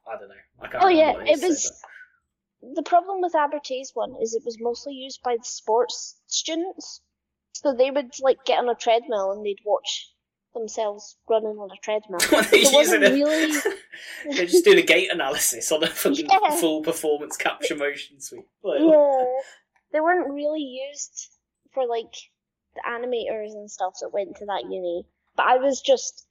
[0.07, 0.35] I don't know.
[0.61, 1.73] I can't Oh yeah, it was.
[2.75, 7.01] The problem with Abertay's one is it was mostly used by the sports students,
[7.53, 10.09] so they would like get on a treadmill and they'd watch
[10.55, 12.21] themselves running on a treadmill.
[12.53, 13.53] It wasn't it- really.
[14.37, 16.51] They're just doing a gait analysis on a fucking Yeah.
[16.61, 18.45] full performance capture motion suite.
[18.63, 19.25] Like, Yeah,
[19.93, 21.31] they weren't really used
[21.75, 22.15] for like
[22.77, 25.05] the animators and stuff that went to that uni.
[25.37, 26.27] But I was just,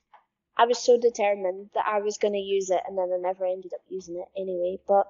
[0.57, 3.45] I was so determined that I was going to use it, and then I never
[3.45, 4.79] ended up using it anyway.
[4.87, 5.07] But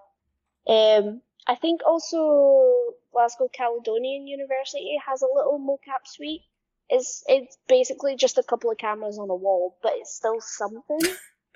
[0.68, 6.44] um, I think also Glasgow Caledonian University has a little mocap suite.
[6.90, 11.00] It's it's basically just a couple of cameras on a wall, but it's still something.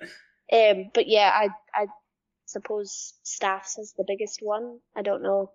[0.52, 1.86] um, but yeah, I I
[2.46, 4.80] suppose Staffs is the biggest one.
[4.96, 5.52] I don't know.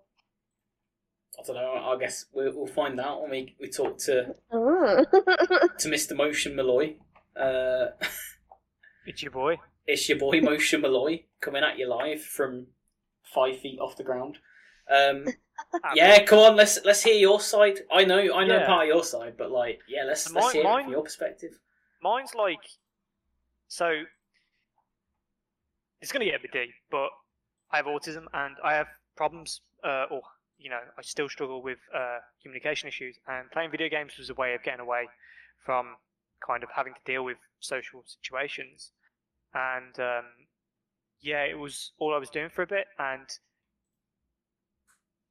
[1.38, 1.74] I don't know.
[1.74, 5.02] I guess we'll, we'll find out when we, we talk to Ah.
[5.78, 6.14] to Mr.
[6.16, 6.94] Motion Molloy.
[7.36, 7.86] Uh,
[9.06, 9.56] It's your boy.
[9.86, 12.68] it's your boy Motion Molloy coming at you live from
[13.34, 14.38] five feet off the ground.
[14.88, 15.26] Um,
[15.94, 17.78] yeah, come on, let's let's hear your side.
[17.90, 18.66] I know I know Yeah.
[18.66, 20.92] part of your side, but like, yeah, let's So let's mine- hear it mine- from
[20.92, 21.58] your perspective.
[22.02, 22.60] Mine's like,
[23.68, 24.02] so
[26.00, 27.08] it's going to get a bit deep, but
[27.70, 30.22] I have autism and I have problems, uh, or
[30.62, 34.34] you know, I still struggle with uh, communication issues, and playing video games was a
[34.34, 35.08] way of getting away
[35.64, 35.96] from
[36.46, 38.92] kind of having to deal with social situations,
[39.54, 40.24] and um,
[41.20, 43.26] yeah, it was all I was doing for a bit, and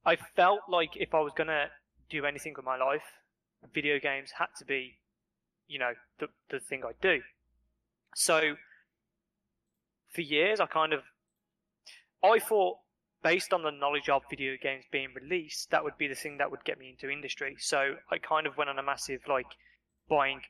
[0.04, 1.66] I felt like if I was gonna
[2.10, 3.04] do anything with my life,
[3.72, 4.98] video games had to be
[5.66, 7.20] you know the the thing I do.
[8.14, 8.56] So
[10.14, 11.00] for years, I kind of
[12.22, 12.78] I thought
[13.22, 16.50] based on the knowledge of video games being released, that would be the thing that
[16.50, 17.56] would get me into industry.
[17.58, 19.46] So I kind of went on a massive like
[20.08, 20.40] buying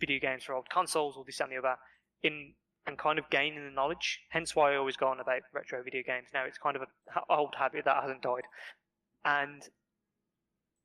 [0.00, 1.76] video games for old consoles, all this and the other,
[2.22, 2.54] in
[2.86, 4.20] and kind of gaining the knowledge.
[4.28, 6.28] Hence why I always go on about retro video games.
[6.32, 6.88] Now it's kind of an
[7.30, 8.44] old habit that hasn't died,
[9.24, 9.62] and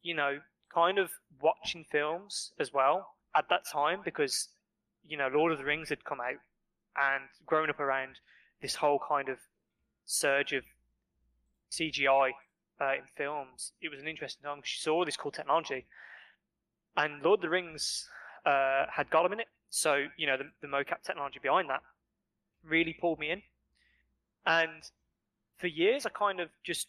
[0.01, 0.39] you know,
[0.73, 1.11] kind of
[1.41, 4.49] watching films as well at that time because
[5.05, 6.39] you know Lord of the Rings had come out
[6.97, 8.19] and growing up around
[8.61, 9.37] this whole kind of
[10.05, 10.63] surge of
[11.71, 12.31] CGI
[12.81, 15.85] uh, in films, it was an interesting time because you saw this cool technology.
[16.97, 18.07] And Lord of the Rings
[18.45, 21.81] uh, had Gollum in it, so you know the, the mocap technology behind that
[22.63, 23.41] really pulled me in.
[24.45, 24.83] And
[25.57, 26.87] for years, I kind of just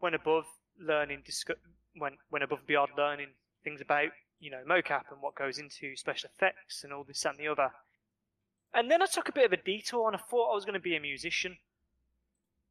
[0.00, 0.44] went above
[0.80, 1.56] learning, discu-
[1.98, 3.28] went went above and beyond learning
[3.64, 7.38] things about you know mocap and what goes into special effects and all this and
[7.38, 7.70] the other.
[8.74, 10.74] And then I took a bit of a detour and I thought I was going
[10.74, 11.56] to be a musician.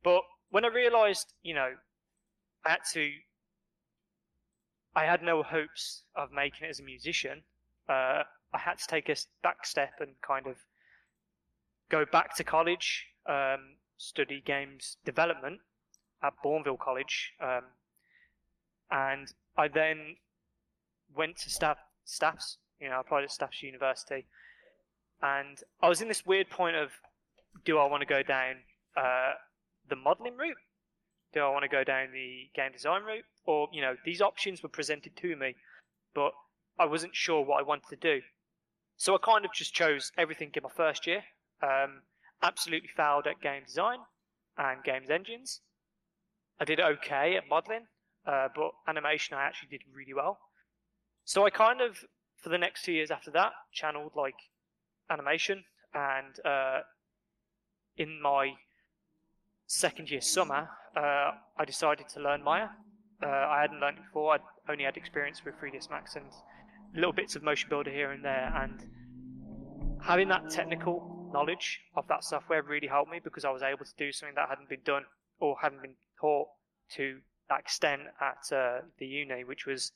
[0.03, 0.21] But
[0.55, 1.71] when I realised, you know,
[2.65, 3.09] I had to,
[4.95, 7.43] I had no hopes of making it as a musician.
[7.89, 10.55] Uh, I had to take a back step and kind of
[11.89, 15.59] go back to college, um, study games development
[16.23, 17.63] at Bournville College, um,
[18.89, 20.15] and I then
[21.13, 22.59] went to staff staffs.
[22.79, 24.25] You know, I applied at Staffs University,
[25.21, 26.91] and I was in this weird point of,
[27.65, 28.55] do I want to go down
[28.95, 29.33] uh,
[29.89, 30.57] the modelling route?
[31.33, 33.25] Do I want to go down the game design route?
[33.45, 35.55] Or you know, these options were presented to me,
[36.13, 36.31] but
[36.79, 38.21] I wasn't sure what I wanted to do.
[38.97, 41.23] So I kind of just chose everything in my first year.
[41.61, 42.01] Um,
[42.41, 43.99] absolutely failed at game design
[44.57, 45.61] and games engines.
[46.59, 47.87] I did okay at modelling,
[48.25, 50.39] uh, but animation I actually did really well.
[51.25, 51.97] So I kind of,
[52.41, 54.35] for the next two years after that, channeled like
[55.09, 56.81] animation, and uh,
[57.97, 58.53] in my
[59.67, 62.67] second year summer, uh, I decided to learn Maya.
[63.23, 64.33] Uh, I hadn't learned it before.
[64.33, 66.25] I'd only had experience with 3ds Max and
[66.93, 68.85] little bits of MotionBuilder here and there, and
[70.01, 73.93] having that technical knowledge of that software really helped me because I was able to
[73.97, 75.03] do something that hadn't been done
[75.39, 76.47] or hadn't been taught
[76.91, 79.91] to that extent at uh, the uni, which was,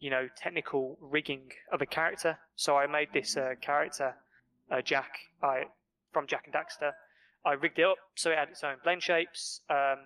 [0.00, 2.38] you know, technical rigging of a character.
[2.56, 4.14] So I made this uh, character,
[4.70, 5.10] uh, Jak,
[5.42, 5.64] I
[6.12, 6.92] from Jak and Daxter.
[7.48, 10.04] I rigged it up so it had its own blend shapes, um,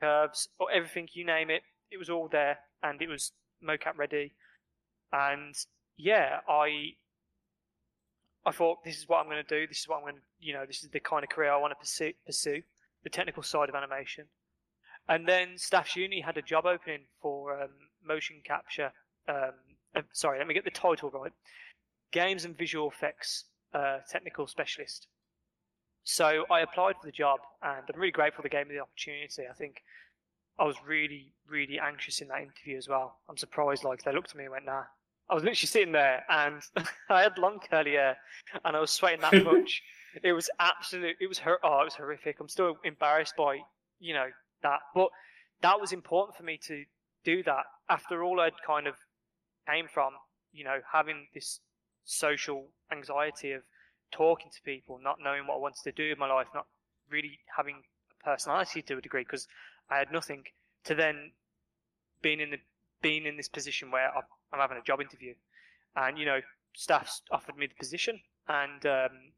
[0.00, 1.62] curves, or everything you name it.
[1.90, 3.32] It was all there, and it was
[3.66, 4.34] mocap ready.
[5.12, 5.54] And
[5.96, 6.92] yeah, I
[8.46, 9.66] I thought this is what I'm going to do.
[9.66, 11.56] This is what I'm going to, you know, this is the kind of career I
[11.56, 12.12] want to pursue.
[12.24, 12.62] Pursue
[13.02, 14.26] the technical side of animation.
[15.08, 17.70] And then Staffs Uni had a job opening for um,
[18.04, 18.92] motion capture.
[19.28, 19.52] Um,
[19.96, 21.32] uh, sorry, let me get the title right.
[22.12, 25.08] Games and visual effects uh, technical specialist.
[26.10, 29.42] So I applied for the job, and I'm really grateful they gave me the opportunity.
[29.46, 29.82] I think
[30.58, 33.18] I was really, really anxious in that interview as well.
[33.28, 34.84] I'm surprised, like they looked at me and went, "Nah."
[35.28, 36.62] I was literally sitting there, and
[37.10, 38.16] I had long curly hair,
[38.64, 39.82] and I was sweating that much.
[40.22, 41.16] it was absolute.
[41.20, 41.58] It was her.
[41.62, 42.40] Oh, it was horrific.
[42.40, 43.58] I'm still embarrassed by
[44.00, 44.28] you know
[44.62, 45.10] that, but
[45.60, 46.84] that was important for me to
[47.22, 48.94] do that after all I'd kind of
[49.68, 50.14] came from.
[50.52, 51.60] You know, having this
[52.06, 53.62] social anxiety of
[54.10, 56.66] talking to people, not knowing what I wanted to do in my life, not
[57.10, 57.82] really having
[58.20, 59.46] a personality to a degree because
[59.90, 60.44] I had nothing.
[60.84, 61.32] To then
[62.22, 62.58] being in the
[63.02, 65.34] being in this position where I'm having a job interview,
[65.96, 66.40] and you know,
[66.74, 69.32] staff's offered me the position, and um,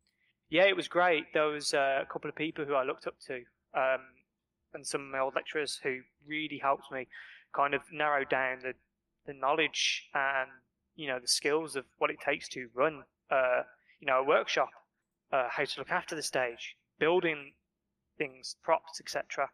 [0.49, 1.33] yeah, it was great.
[1.33, 3.37] There was uh, a couple of people who I looked up to,
[3.75, 4.03] um,
[4.75, 7.09] and some of my old lecturers who really helped me
[7.53, 8.75] kind of narrow down the
[9.27, 10.51] the knowledge and
[10.97, 13.63] you know the skills of what it takes to run uh,
[14.01, 14.71] you know a workshop,
[15.33, 17.53] uh, how to look after the stage, building
[18.19, 19.49] things, props, etc.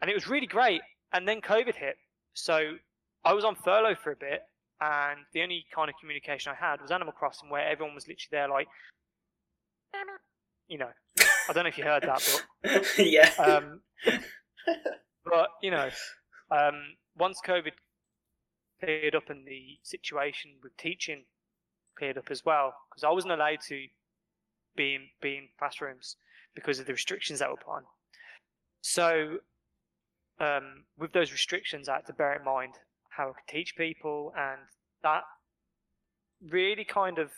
[0.00, 0.82] And it was really great.
[1.12, 1.96] And then COVID hit,
[2.34, 2.74] so
[3.24, 4.42] I was on furlough for a bit,
[4.80, 8.28] and the only kind of communication I had was Animal Crossing, where everyone was literally
[8.30, 8.66] there like,
[10.68, 10.90] you know,
[11.48, 13.30] I don't know if you heard that, but yeah.
[13.38, 13.80] Um,
[15.24, 15.88] but you know,
[16.50, 16.74] um,
[17.16, 17.72] once COVID
[18.80, 21.24] cleared up and the situation with teaching
[21.96, 23.86] cleared up as well, because I wasn't allowed to
[24.76, 26.16] be in, be in classrooms
[26.54, 27.82] because of the restrictions that were put on.
[28.80, 29.38] So,
[30.40, 32.74] um, with those restrictions, I had to bear in mind
[33.08, 34.60] how I could teach people, and
[35.02, 35.22] that
[36.50, 37.30] really kind of,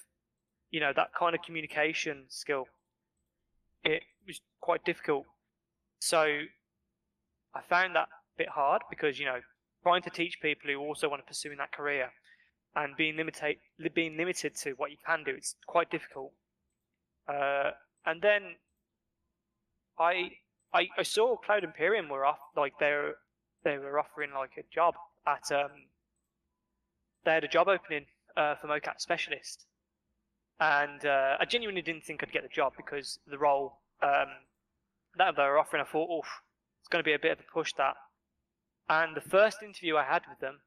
[0.71, 2.67] you know, that kind of communication skill,
[3.85, 5.25] it was quite difficult.
[6.01, 6.23] So,
[7.55, 9.41] I found that a bit hard because, you know,
[9.83, 12.11] trying to teach people who also want to pursue in that career
[12.77, 13.57] and being limited
[13.95, 16.33] being limited to what you can do it's quite difficult.
[17.29, 17.71] Uh,
[18.05, 18.43] and then
[19.99, 20.31] I,
[20.73, 23.17] I I saw Cloud Imperium were off like they were
[23.65, 24.95] they were offering like a job
[25.27, 25.71] at um
[27.25, 29.67] they had a job opening uh, for mocap specialist.
[30.61, 34.29] And uh, I genuinely didn't think I'd get the job because the role um,
[35.19, 36.23] that they were offering I thought oh
[36.81, 37.97] it's going to be a bit of a push that.
[38.89, 40.61] And the first interview I had with them,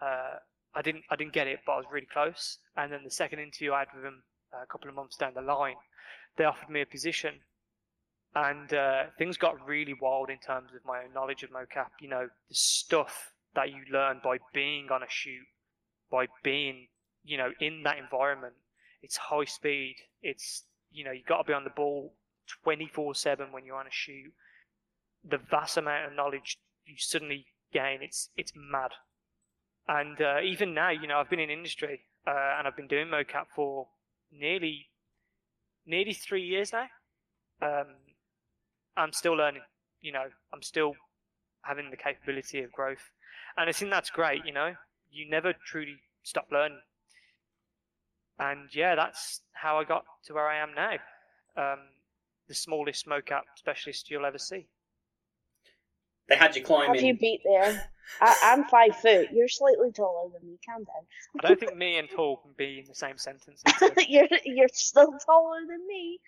[0.00, 0.38] uh,
[0.74, 2.58] I didn't I didn't get it, but I was really close.
[2.76, 5.34] And then the second interview I had with them uh, a couple of months down
[5.34, 5.76] the line,
[6.36, 7.34] they offered me a position,
[8.34, 11.90] and uh, things got really wild in terms of my own knowledge of mocap.
[12.00, 15.46] You know, the stuff that you learn by being on a shoot,
[16.10, 16.88] by being
[17.24, 18.54] you know in that environment.
[19.02, 19.96] It's high speed.
[20.22, 22.14] It's you know you got to be on the ball
[22.64, 24.32] 24/7 when you're on a shoot.
[25.24, 28.92] The vast amount of knowledge you suddenly gain, it's it's mad.
[29.88, 33.08] And uh, even now, you know, I've been in industry uh, and I've been doing
[33.08, 33.88] mocap for
[34.30, 34.86] nearly
[35.86, 36.86] nearly three years now.
[37.60, 37.86] Um,
[38.96, 39.62] I'm still learning.
[40.00, 40.94] You know, I'm still
[41.62, 43.10] having the capability of growth,
[43.56, 44.44] and I think that's great.
[44.44, 44.74] You know,
[45.10, 46.80] you never truly stop learning.
[48.38, 50.94] And yeah, that's how I got to where I am now.
[51.56, 51.78] Um,
[52.48, 54.66] the smallest mocap specialist you'll ever see.
[56.28, 56.94] They had you climbing.
[56.94, 57.91] Have you beat there?
[58.20, 59.28] I, I'm five foot.
[59.32, 60.58] You're slightly taller than me.
[60.68, 61.04] Calm down.
[61.42, 63.62] I don't think me and tall can be in the same sentence.
[64.08, 66.20] you're you're still taller than me.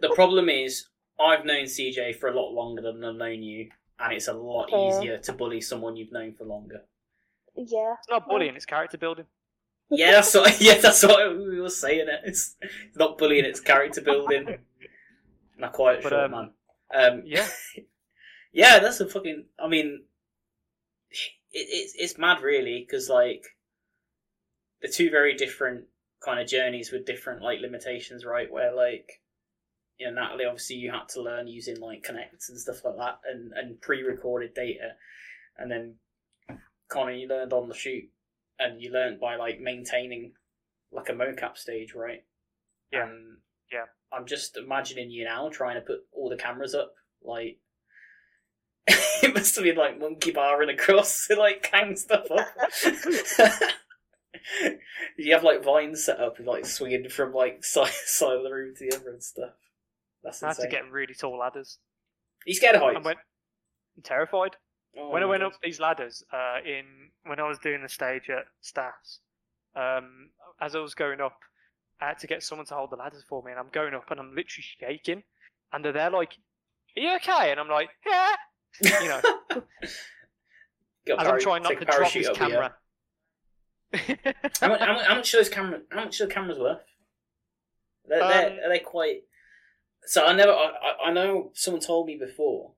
[0.00, 0.86] the problem is,
[1.18, 3.68] I've known CJ for a lot longer than I've known you,
[3.98, 4.88] and it's a lot Fair.
[4.88, 6.82] easier to bully someone you've known for longer.
[7.56, 7.94] Yeah.
[7.98, 9.26] It's not bullying; it's character building.
[9.90, 10.60] Yeah, that's what.
[10.60, 12.06] Yeah, that's what we were saying.
[12.08, 12.20] It.
[12.24, 14.58] It's, it's not bullying; it's character building.
[15.58, 16.50] Not quite a But, short um, man.
[16.94, 17.46] Um, Yeah,
[18.50, 19.44] yeah, that's a fucking.
[19.62, 20.04] I mean,
[21.10, 23.44] it, it's it's mad, really, because like
[24.82, 25.84] the two very different
[26.24, 28.50] kind of journeys with different like limitations, right?
[28.50, 29.20] Where like
[29.98, 33.20] you know, Natalie, obviously you had to learn using like Kinects and stuff like that,
[33.30, 34.92] and and pre-recorded data,
[35.58, 35.96] and then
[36.88, 38.04] Conor, you learned on the shoot,
[38.58, 40.32] and you learned by like maintaining
[40.92, 42.24] like a mocap stage, right?
[42.92, 43.04] Yeah.
[43.04, 43.38] And
[43.72, 43.84] Yeah.
[44.12, 46.94] I'm just imagining you now trying to put all the cameras up.
[47.22, 47.58] Like,
[49.22, 52.48] it must have been like monkey barring across to like hang stuff up.
[55.16, 58.50] you have like vines set up and like swinging from like side, side of the
[58.50, 59.52] room to the other and stuff.
[60.22, 61.78] That's I had to get really tall ladders.
[62.46, 62.98] You scared of heights?
[62.98, 63.18] I went
[63.96, 64.56] I'm terrified.
[64.98, 65.52] Oh when I went God.
[65.52, 66.84] up these ladders, uh, in
[67.24, 69.20] when I was doing the stage at Staffs,
[69.76, 71.38] um, as I was going up,
[72.00, 74.10] I had to get someone to hold the ladders for me, and I'm going up,
[74.10, 75.22] and I'm literally shaking,
[75.72, 76.32] and they're there like,
[76.96, 78.34] "Are you okay?" And I'm like, "Yeah,"
[78.82, 79.20] you know,
[81.18, 82.74] I'm trying not to drop this camera.
[84.60, 85.80] How much, how, much, how much are those camera?
[85.90, 86.80] How much are the cameras worth?
[88.06, 89.22] They're, Um, they're, are they quite?
[90.06, 90.52] So I never.
[90.52, 92.72] I, I- I know someone told me before,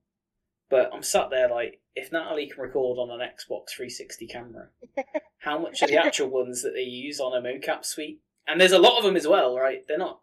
[0.70, 4.68] but I'm sat there like, if Natalie can record on an Xbox 360 camera,
[5.38, 8.20] how much are the actual ones that they use on a mocap suite?
[8.48, 9.82] And there's a lot of them as well, right?
[9.86, 10.20] They're not.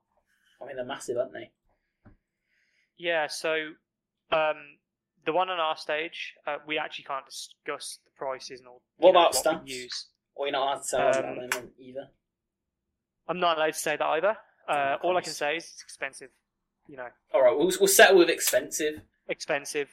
[0.61, 1.51] I mean, they're massive, aren't they?
[2.97, 3.53] Yeah, so
[4.31, 4.55] um,
[5.25, 8.81] the one on our stage, uh, we actually can't discuss the prices and all.
[8.97, 9.71] What know, about what stamps?
[9.71, 10.07] use.
[10.35, 12.07] Or you're not allowed to tell us Um, about them either.
[13.27, 14.37] I'm not allowed to say that either.
[14.67, 16.29] Uh, Oh, all I can say is it's expensive.
[16.87, 19.01] You know, All right, we'll, we'll settle with expensive.
[19.27, 19.89] expensive.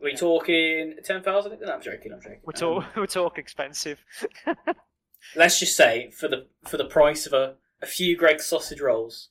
[0.00, 0.18] Are we Yeah.
[0.18, 1.58] talking ten thousand?
[1.60, 2.12] No, I'm joking.
[2.12, 2.40] I'm joking.
[2.44, 4.04] We're Um, talk we're talk expensive.
[5.36, 9.28] let's just say for the for the price of a, a few Greggs sausage rolls,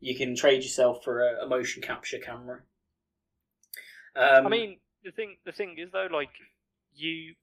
[0.00, 2.62] you can trade yourself for a, a motion capture camera.
[4.14, 6.30] Um, I mean, the thing the thing is though, like
[6.94, 7.34] you,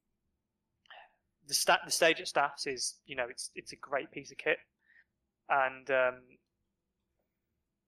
[1.48, 4.38] the stat the stage at Staffs is you know it's it's a great piece of
[4.38, 4.58] kit,
[5.50, 6.22] and um,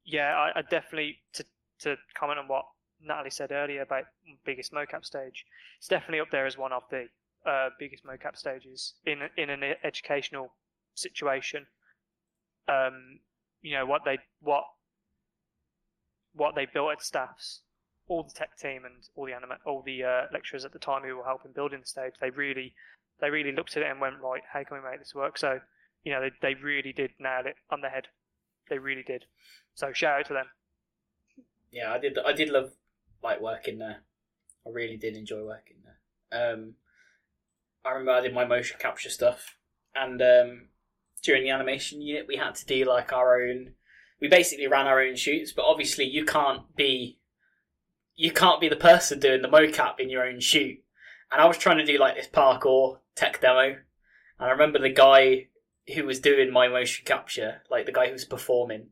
[0.03, 1.45] yeah, I, I definitely to
[1.81, 2.65] to comment on what
[3.01, 4.05] Natalie said earlier about
[4.45, 5.45] biggest mocap stage,
[5.77, 7.07] it's definitely up there as one of the
[7.45, 10.53] uh, biggest mocap stages in in an educational
[10.95, 11.65] situation.
[12.67, 13.19] Um,
[13.61, 14.63] you know what they what
[16.33, 17.61] what they built at Staffs
[18.11, 21.01] all the tech team and all the anima- all the uh, lecturers at the time
[21.01, 22.73] who were helping building the stage, they really
[23.21, 25.37] they really looked at it and went right, how can we make this work?
[25.37, 25.59] So
[26.03, 28.07] you know they they really did nail it on the head.
[28.69, 29.25] They really did.
[29.75, 30.47] So shout out to them.
[31.71, 32.17] yeah, I did.
[32.19, 32.71] I did love
[33.23, 34.01] like working there.
[34.67, 36.53] I really did enjoy working there.
[36.53, 36.73] Um,
[37.85, 39.57] I remember I did my motion capture stuff,
[39.95, 40.67] and um,
[41.23, 43.75] during the animation unit, we had to do like our own.
[44.19, 47.17] We basically ran our own shoots, but obviously you can't be
[48.15, 50.79] you can't be the person doing the mocap in your own shoot.
[51.31, 53.77] And I was trying to do like this parkour tech demo, and
[54.39, 55.47] I remember the guy
[55.95, 58.87] who was doing my motion capture, like the guy who was performing,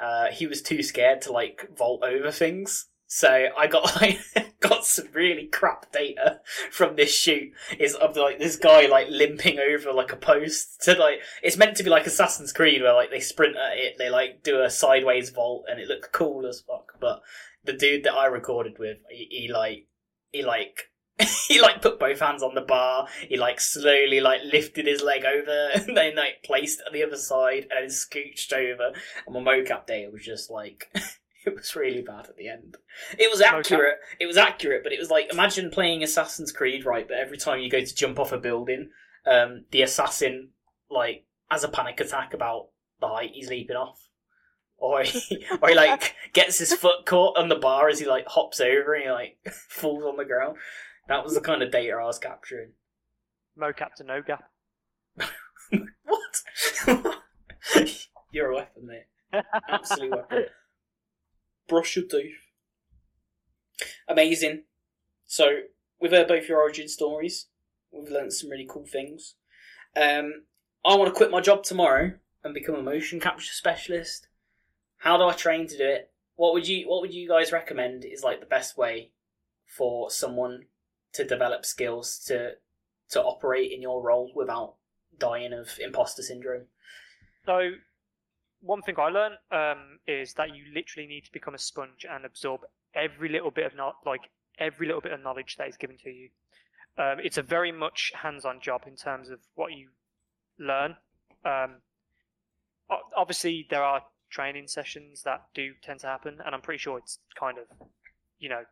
[0.00, 2.86] uh, he was too scared to like vault over things.
[3.06, 4.20] So I got like
[4.60, 6.40] got some really crap data
[6.70, 7.52] from this shoot.
[7.78, 11.76] Is of like this guy like limping over like a post to like it's meant
[11.76, 14.70] to be like Assassin's Creed where like they sprint at it, they like do a
[14.70, 16.92] sideways vault and it looked cool as fuck.
[17.00, 17.20] But
[17.64, 19.86] the dude that I recorded with, he, he like
[20.30, 20.90] he like
[21.48, 23.06] he like put both hands on the bar.
[23.28, 27.04] He like slowly like lifted his leg over and then like placed it on the
[27.04, 28.92] other side and then scooched over.
[29.26, 30.90] And my mocap data was just like
[31.46, 32.76] it was really bad at the end.
[33.18, 33.98] It was accurate.
[34.20, 37.06] It was accurate, but it was like imagine playing Assassin's Creed, right?
[37.06, 38.90] But every time you go to jump off a building,
[39.26, 40.50] um, the assassin
[40.90, 42.68] like has a panic attack about
[43.00, 44.08] the height he's leaping off.
[44.82, 48.26] Or he, or he like gets his foot caught on the bar as he like
[48.26, 50.56] hops over and he like falls on the ground.
[51.06, 52.72] That was the kind of data I was capturing.
[53.56, 54.50] Mocap to no gap.
[56.04, 56.42] What?
[58.32, 59.42] You're a weapon, mate.
[59.70, 60.44] Absolute weapon.
[61.68, 62.34] Brush your teeth.
[64.08, 64.64] Amazing.
[65.26, 65.60] So,
[66.00, 67.46] we've heard both your origin stories.
[67.90, 69.36] We've learnt some really cool things.
[69.96, 70.42] Um,
[70.84, 72.12] I want to quit my job tomorrow
[72.44, 74.26] and become a motion capture specialist.
[75.02, 76.12] How do I train to do it?
[76.36, 79.10] What would you What would you guys recommend is like the best way
[79.66, 80.66] for someone
[81.14, 82.52] to develop skills to
[83.10, 84.76] to operate in your role without
[85.18, 86.66] dying of imposter syndrome?
[87.46, 87.72] So
[88.60, 92.24] one thing I learned um, is that you literally need to become a sponge and
[92.24, 92.60] absorb
[92.94, 94.30] every little bit of not like
[94.60, 96.28] every little bit of knowledge that is given to you.
[96.96, 99.88] Um, it's a very much hands-on job in terms of what you
[100.60, 100.94] learn.
[101.44, 101.78] Um,
[103.16, 104.02] obviously, there are
[104.32, 107.64] training sessions that do tend to happen, and I'm pretty sure it's kind of,
[108.38, 108.62] you know,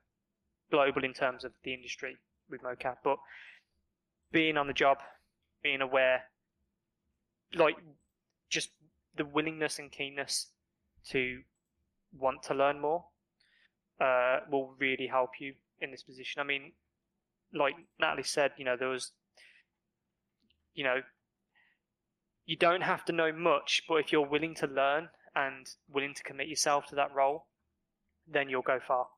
[0.70, 2.16] global in terms of the industry
[2.50, 2.96] with mocap.
[3.04, 3.18] But
[4.32, 4.98] being on the job,
[5.62, 6.22] being aware,
[7.54, 7.76] like
[8.48, 8.70] just
[9.16, 10.46] the willingness and keenness
[11.10, 11.40] to
[12.18, 13.04] want to learn more
[14.00, 16.40] uh, will really help you in this position.
[16.40, 16.72] I mean,
[17.52, 19.12] like Natalie said, you know, there was,
[20.74, 21.00] you know,
[22.46, 26.22] you don't have to know much, but if you're willing to learn and willing to
[26.22, 27.46] commit yourself to that role,
[28.26, 29.08] then you'll go far.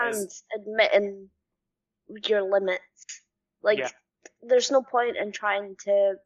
[0.00, 1.28] and admitting
[2.24, 3.22] your limits.
[3.62, 3.90] Like, Yeah.
[4.42, 6.20] there's no point in trying to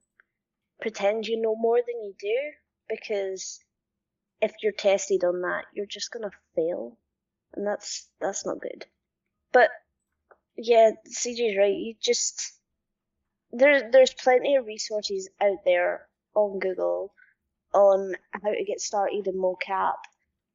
[0.80, 2.52] pretend you know more than you do
[2.88, 3.64] because
[4.42, 6.98] if you're tested on that, you're just gonna fail,
[7.54, 8.86] and that's that's not good.
[9.52, 9.70] But
[10.56, 11.74] yeah, CJ's right.
[11.74, 12.58] You just
[13.52, 17.14] there there's plenty of resources out there on Google
[17.72, 19.96] on how to get started in mocap.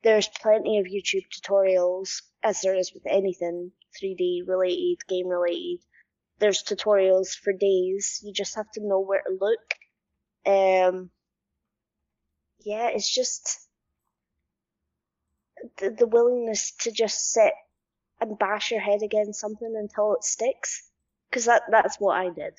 [0.03, 5.79] There's plenty of YouTube tutorials, as there is with anything 3D related, game related.
[6.39, 8.21] There's tutorials for days.
[8.23, 9.73] You just have to know where to look.
[10.45, 11.09] Um,
[12.59, 13.67] yeah, it's just
[15.77, 17.53] the, the willingness to just sit
[18.21, 20.89] and bash your head against something until it sticks.
[21.29, 22.53] Because that, that's what I did.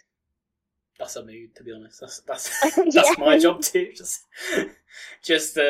[0.98, 2.00] That's a mood, to be honest.
[2.00, 2.50] That's that's
[2.94, 3.18] that's Yeah.
[3.18, 3.92] my job too.
[3.96, 4.26] Just,
[5.22, 5.60] just uh,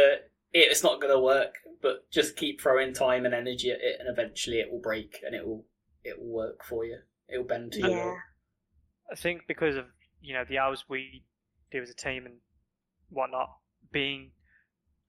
[0.53, 4.09] it, it's not gonna work, but just keep throwing time and energy at it, and
[4.09, 5.65] eventually it will break, and it will
[6.05, 6.99] it will work for you.
[7.29, 7.89] It will bend to Yeah.
[7.89, 8.17] your
[9.11, 9.87] I think because of
[10.21, 11.25] you know the hours we
[11.71, 12.37] do as a team and
[13.11, 13.51] whatnot,
[13.93, 14.33] being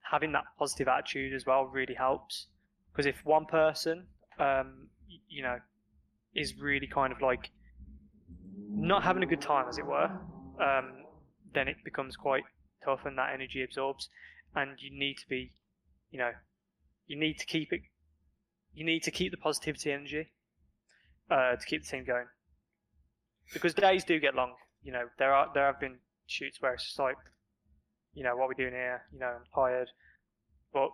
[0.02, 2.46] having that positive attitude as well really helps.
[2.92, 4.06] Because if one person,
[4.38, 4.88] um,
[5.28, 5.58] you know,
[6.34, 7.50] is really kind of like
[8.72, 10.10] not having a good time, as it were,
[10.60, 11.04] um,
[11.52, 12.44] then it becomes quite
[12.84, 14.08] tough, and that energy absorbs.
[14.54, 15.52] And you need to be,
[16.10, 16.32] you know,
[17.06, 17.82] you need to keep it.
[18.74, 20.28] You need to keep the positivity energy
[21.30, 22.26] uh, to keep the team going
[23.52, 24.54] because days do get long.
[24.82, 27.16] You know, there are there have been shoots where it's just like,
[28.14, 29.02] you know, what are we doing here?
[29.12, 29.88] You know, I'm tired,
[30.72, 30.90] but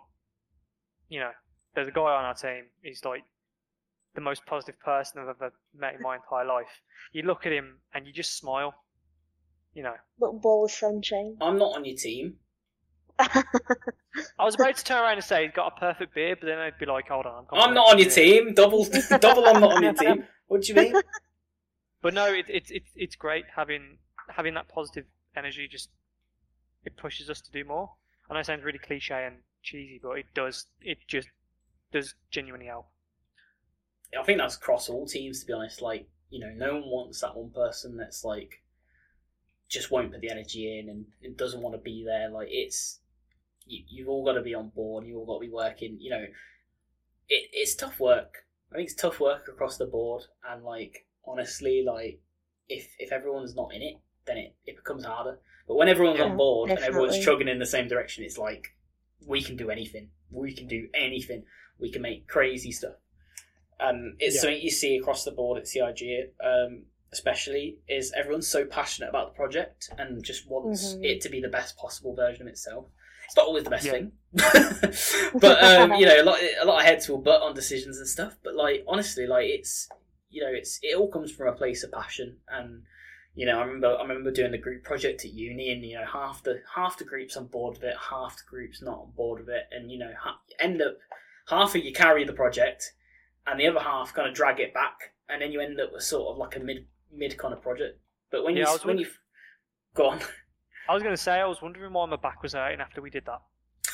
[1.09, 1.31] you know,
[1.75, 2.65] there's a guy on our team.
[2.81, 3.23] He's like
[4.17, 6.81] the most positive person I've ever met in my entire life.
[7.13, 8.73] You look at him and you just smile.
[9.75, 11.37] You know, Little ball of sunshine.
[11.39, 12.37] I'm not on your team.
[13.19, 13.43] I
[14.39, 16.79] was about to turn around and say he's got a perfect beard, but then I'd
[16.79, 18.55] be like, hold on, I'm, I'm not on your team.
[18.55, 18.87] Double,
[19.19, 19.45] double.
[19.45, 20.23] I'm not on your team.
[20.47, 20.95] What do you mean?
[21.99, 23.97] But no, it, it, it, it's great having
[24.29, 25.05] having that positive
[25.35, 25.67] energy.
[25.67, 25.89] Just
[26.85, 27.89] it pushes us to do more.
[28.29, 30.67] I know it sounds really cliche and cheesy, but it does.
[30.79, 31.27] It just
[31.91, 32.85] does genuinely help.
[34.17, 35.81] I think that's across all teams, to be honest.
[35.81, 38.61] Like, you know, no one wants that one person that's like
[39.69, 42.29] just won't put the energy in and, doesn't want to be there.
[42.29, 42.99] Like, it's
[43.65, 45.05] you, you've all got to be on board.
[45.05, 45.97] You've all got to be working.
[45.99, 46.25] You know,
[47.29, 48.45] it, it's tough work.
[48.71, 50.23] I think it's tough work across the board.
[50.49, 52.19] And like, honestly, like
[52.69, 53.95] if if everyone's not in it,
[54.25, 55.39] then it, it becomes harder.
[55.67, 58.75] But when everyone's Yeah, on board and everyone's chugging in the same direction, it's like
[59.25, 60.09] we can do anything.
[60.31, 61.43] We can do anything.
[61.79, 62.95] We can make crazy stuff.
[63.79, 64.41] Um, it's Yeah.
[64.41, 69.33] something you see across the board at CIG, um, especially is everyone's so passionate about
[69.33, 71.05] the project and just wants Mhm.
[71.05, 72.87] it to be the best possible version of itself.
[73.25, 73.91] It's not always the best Yeah.
[73.91, 74.11] thing,
[75.39, 78.07] but um, you know, a lot, a lot of heads will butt on decisions and
[78.07, 78.37] stuff.
[78.43, 79.89] But like, honestly, like it's
[80.29, 82.83] you know, it's it all comes from a place of passion and.
[83.35, 86.05] You know, I remember I remember doing the group project at uni, and you know,
[86.05, 89.41] half the half the groups on board with it, half the groups not on board
[89.41, 90.97] with it, and you know, ha- end up
[91.47, 92.93] half of you carry the project,
[93.47, 96.03] and the other half kind of drag it back, and then you end up with
[96.03, 97.99] sort of like a mid mid kind of project.
[98.31, 99.07] But when Yeah, you when you
[99.95, 100.21] go on,
[100.87, 103.09] I was going to say I was wondering why my back was hurting after we
[103.09, 103.41] did that.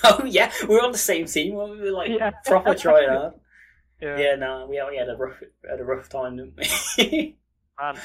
[0.04, 1.56] oh yeah, we were on the same team.
[1.56, 2.32] We We were like Yeah.
[2.46, 3.34] proper trying hard.
[4.02, 7.38] Yeah, Yeah, no, we, we had a rough had a rough time, didn't we?
[7.80, 8.02] man.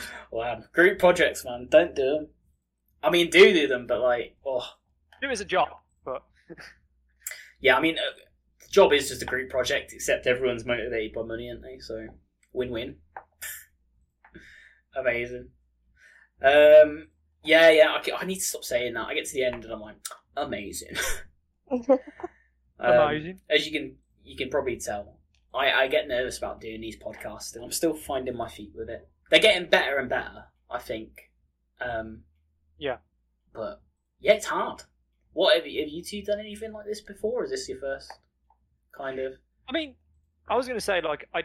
[0.30, 2.28] wow, group projects, man, don't do them.
[3.02, 4.66] I mean, do do them, but like, oh,
[5.22, 5.68] It was a job,
[6.04, 6.22] but
[7.60, 7.76] yeah.
[7.76, 8.12] I mean, uh,
[8.70, 11.78] job is just a group project, except everyone's motivated by money, aren't they?
[11.80, 12.06] So
[12.52, 12.96] win win.
[14.96, 15.48] Amazing.
[16.42, 17.08] Um,
[17.44, 17.88] yeah, yeah.
[17.90, 19.06] I, I need to stop saying that.
[19.06, 19.96] I get to the end and I'm like,
[20.36, 20.96] amazing.
[22.80, 23.40] Um, amazing.
[23.50, 25.18] as you can you can probably tell,
[25.52, 28.88] I, I get nervous about doing these podcasts, and I'm still finding my feet with
[28.88, 29.08] it.
[29.30, 31.32] They're getting better and better, I think.
[31.80, 32.22] Um,
[32.78, 32.98] Yeah.
[33.52, 33.82] But
[34.20, 34.84] yeah, it's hard.
[35.32, 37.40] What have you, have you two done anything like this before?
[37.40, 38.12] Or is this your first
[38.98, 39.34] kind of?
[39.68, 39.94] I mean,
[40.48, 41.40] I was going to say like I,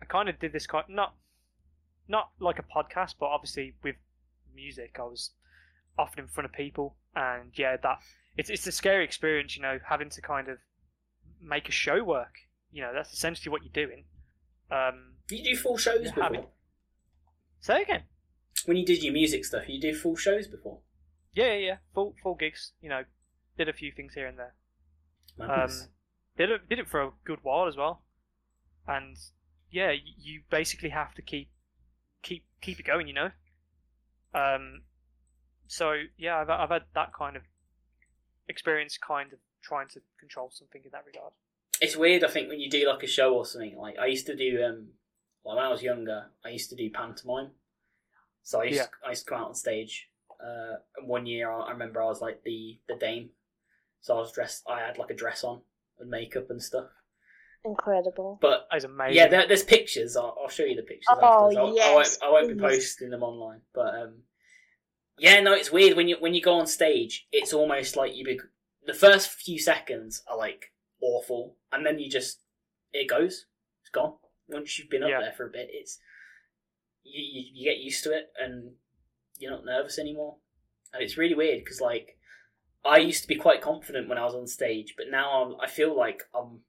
[0.00, 1.14] I kind of did this kind not,
[2.06, 3.96] not like a podcast, but obviously with
[4.54, 5.30] music, I was
[5.98, 7.98] often in front of people, and yeah, that
[8.36, 10.58] it's it's a scary experience, you know, having to kind of
[11.40, 12.34] make a show work.
[12.70, 14.04] You know, that's essentially what you're doing.
[14.70, 16.22] Um, you do full shows before?
[16.22, 16.46] having-
[17.60, 18.02] say again.
[18.66, 20.78] When you did your music stuff, you do full shows before.
[21.32, 21.76] Yeah, yeah, yeah.
[21.94, 22.72] Full full gigs.
[22.80, 23.04] You know,
[23.56, 24.54] did a few things here and there.
[25.38, 25.82] Nice.
[25.82, 25.88] Um,
[26.38, 28.02] did it did it for a good while as well,
[28.86, 29.16] and
[29.70, 31.50] yeah, you basically have to keep
[32.22, 33.30] keep keep it going, you know.
[34.34, 34.82] Um,
[35.66, 37.42] so yeah, I've I've had that kind of
[38.48, 41.32] experience kind of trying to control something in that regard.
[41.80, 42.24] It's weird.
[42.24, 43.76] I think when you do like a show or something.
[43.76, 44.64] Like I used to do.
[44.64, 44.88] Um,
[45.44, 47.50] well, when I was younger, I used to do pantomime.
[48.42, 48.84] So I used Yeah.
[48.84, 50.08] to, I used to come out on stage.
[50.40, 53.30] Uh, one year I, I remember I was like the the dame.
[54.00, 54.64] So I was dressed.
[54.68, 55.62] I had like a dress on
[56.00, 56.88] and makeup and stuff.
[57.64, 58.38] Incredible.
[58.40, 59.16] But That is amazing.
[59.16, 60.16] yeah, there, there's pictures.
[60.16, 61.06] I'll, I'll show you the pictures.
[61.10, 61.56] Oh, afterwards.
[61.56, 63.60] I, I won't, yes, I won't be posting them online.
[63.74, 64.22] But um,
[65.18, 67.26] yeah, no, it's weird when you when you go on stage.
[67.32, 68.24] It's almost like you.
[68.24, 68.46] Bec-
[68.86, 70.72] the first few seconds are like
[71.02, 72.40] awful, and then you just
[72.92, 73.46] it goes.
[73.82, 74.14] It's gone.
[74.48, 75.20] Once you've been up Yeah.
[75.20, 75.98] there for a bit, it's
[77.02, 78.72] you, you you get used to it, and
[79.38, 80.36] you're not nervous anymore.
[80.94, 82.16] And it's really weird because like
[82.84, 85.66] I used to be quite confident when I was on stage, but now I'm, I
[85.68, 86.60] feel like I'm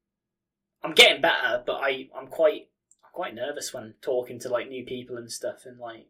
[0.84, 2.70] I'm getting better, but I I'm quite
[3.04, 6.08] I'm quite nervous when talking to like new people and stuff, and like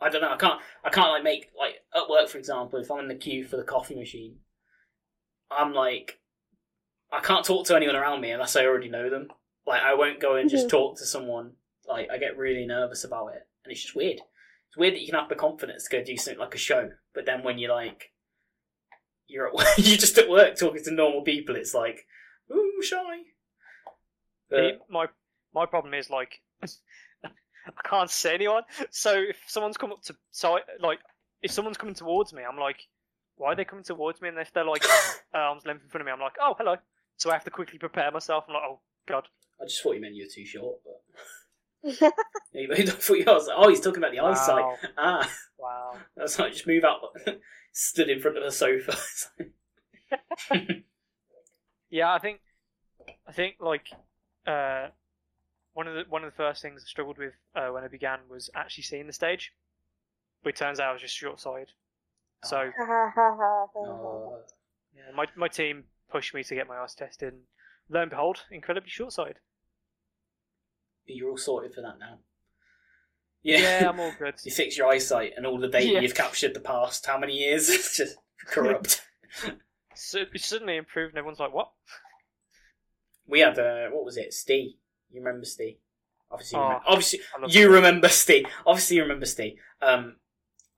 [0.00, 2.90] I don't know, I can't I can't like make like at work for example, if
[2.90, 4.38] I'm in the queue for the coffee machine,
[5.50, 6.20] I'm like
[7.12, 9.28] I can't talk to anyone around me unless I already know them.
[9.66, 10.70] Like I won't go and just Mhm.
[10.70, 11.56] talk to someone.
[11.86, 14.20] Like I get really nervous about it, and it's just weird.
[14.68, 16.92] It's weird that you can have the confidence to go do something like a show,
[17.12, 18.12] but then when you're like
[19.30, 22.06] you're at work, you're just at work talking to normal people, it's like
[22.52, 23.20] ooh shy.
[24.50, 25.06] The- my
[25.54, 27.28] my problem is like I
[27.88, 28.62] can't see anyone.
[28.90, 30.98] So if someone's come up to so I- like
[31.42, 32.80] if someone's coming towards me, I'm like,
[33.36, 34.28] why are they coming towards me?
[34.28, 34.84] And if they're like
[35.34, 36.76] arms length in front of me, I'm like, oh hello.
[37.16, 38.44] So I have to quickly prepare myself.
[38.48, 39.28] I'm like, oh god.
[39.60, 41.00] I just thought you meant you were too short, but
[41.84, 41.92] I
[42.86, 44.62] thought you was like, oh, he's talking about the eyesight.
[44.64, 44.76] Wow.
[44.98, 45.92] Ah, Wow.
[46.16, 47.00] that's like just move out.
[47.72, 48.96] Stood in front of the sofa.
[51.90, 52.40] Yeah, I think
[53.26, 53.88] I think like
[54.46, 54.88] uh,
[55.72, 58.20] one of the one of the first things I struggled with uh, when I began
[58.30, 59.52] was actually seeing the stage.
[60.42, 61.72] But it turns out I was just short sighted.
[62.44, 62.70] So
[63.76, 64.38] Oh,
[64.94, 67.42] yeah, my my team pushed me to get my eyes tested, and
[67.88, 69.38] lo and behold, incredibly short sighted.
[71.06, 72.18] you're all sorted for that now.
[73.42, 74.34] Yeah, I'm all good.
[74.44, 76.00] you fix your eyesight and all the data Yeah.
[76.00, 77.68] you've captured the past how many years?
[77.70, 78.16] It's just
[78.46, 79.02] corrupt.
[79.94, 81.72] So it's suddenly improved, and everyone's like, "What?"
[83.26, 84.32] we had uh, what was it?
[84.32, 84.74] Steve.
[85.10, 85.76] You remember Steve?
[86.30, 87.74] Obviously, you Oh, remember, obviously you that.
[87.74, 88.46] remember Steve.
[88.66, 89.58] Obviously, you remember Steve.
[89.82, 90.16] Um,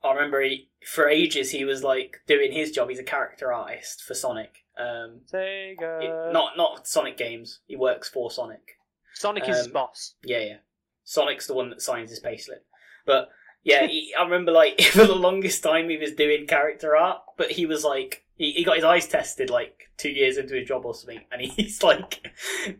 [0.03, 2.89] I remember he, for ages he was like doing his job.
[2.89, 4.65] He's a character artist for Sonic.
[4.77, 6.03] Um, Sega.
[6.03, 7.59] it- not not Sonic games.
[7.67, 8.77] He works for Sonic.
[9.13, 10.15] Sonic is his um, boss.
[10.25, 10.57] Yeah, yeah.
[11.03, 12.61] Sonic's the one that signs his payslip.
[13.05, 13.29] But
[13.63, 17.51] yeah, he, I remember like for the longest time he was doing character art, but
[17.51, 20.85] he was like he, he got his eyes tested like two years into his job
[20.85, 22.33] or something, and he's like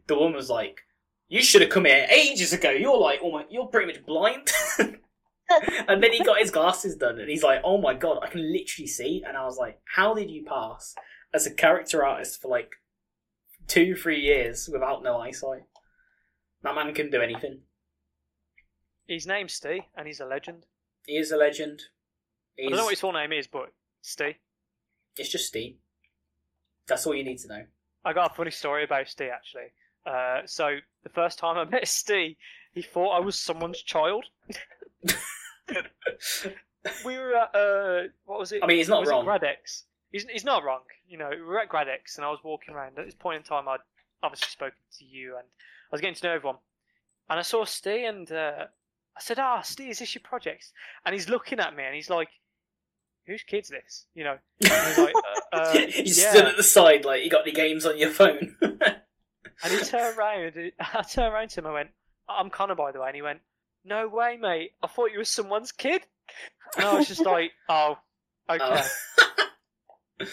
[0.07, 0.81] the woman was like,
[1.27, 2.71] "You should have come here ages ago.
[2.71, 7.29] You're like, my, you're pretty much blind." and then he got his glasses done, and
[7.29, 10.29] he's like, "Oh my god, I can literally see." And I was like, "How did
[10.29, 10.95] you pass
[11.33, 12.71] as a character artist for like
[13.67, 15.63] two, three years without no eyesight?"
[16.63, 17.59] That man can do anything.
[19.07, 20.65] His name's Steve, and he's a legend.
[21.05, 21.81] He is a legend.
[22.57, 24.35] I don't know what his full name is, but Steve.
[25.17, 25.75] It's just Steve.
[26.87, 27.63] That's all you need to know.
[28.05, 29.71] I got a funny story about Steve actually.
[30.05, 32.35] Uh, so the first time I met Steve,
[32.73, 34.25] he thought I was someone's child.
[37.05, 38.61] We were at uh, what was it?
[38.61, 39.25] I mean, he's not wrong.
[39.25, 39.83] Gradex.
[40.11, 40.81] He's he's not wrong.
[41.07, 42.99] You know, we were at Gradex, and I was walking around.
[42.99, 43.79] At this point in time, I'd
[44.21, 46.57] obviously spoken to you, and I was getting to know everyone.
[47.29, 48.65] And I saw Steve, and uh,
[49.15, 50.71] I said, "Ah, Steve, is this your project?"
[51.05, 52.29] And he's looking at me, and he's like,
[53.27, 54.37] "Whose kid's this?" You know.
[54.59, 55.13] He's like,
[55.53, 56.31] uh, uh, yeah.
[56.31, 58.55] stood at the side like you got any games on your phone.
[58.61, 60.53] And he turned around.
[60.79, 61.67] I turned around to him.
[61.67, 61.89] I went,
[62.27, 63.39] "I'm Conor, by the way." And he went,
[63.85, 64.71] "No way, mate.
[64.81, 66.01] I thought you were someone's kid."
[66.75, 67.97] And I was just like, "Oh,
[68.49, 68.81] okay."
[70.19, 70.25] Oh.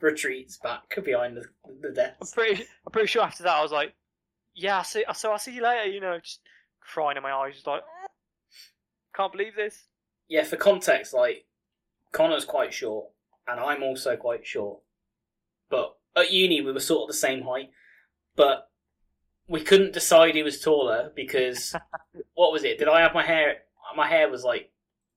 [0.00, 1.44] Retreats back behind the,
[1.80, 2.34] the I'm desk.
[2.34, 2.64] pretty.
[2.84, 3.94] I'm pretty sure after that, I was like,
[4.54, 5.04] "Yeah, I see.
[5.14, 6.40] So I'll see you later." You know, just
[6.86, 8.08] crying in my eyes, just like, ah.
[9.14, 9.84] "Can't believe this."
[10.28, 11.46] Yeah, for context, like
[12.12, 13.08] Conor's quite short,
[13.46, 14.80] and I'm also quite short.
[15.68, 17.70] But at uni, we were sort of the same height,
[18.36, 18.68] but
[19.48, 21.74] we couldn't decide who was taller because
[22.34, 22.78] what was it?
[22.78, 23.56] Did I have my hair?
[23.96, 24.70] My hair was like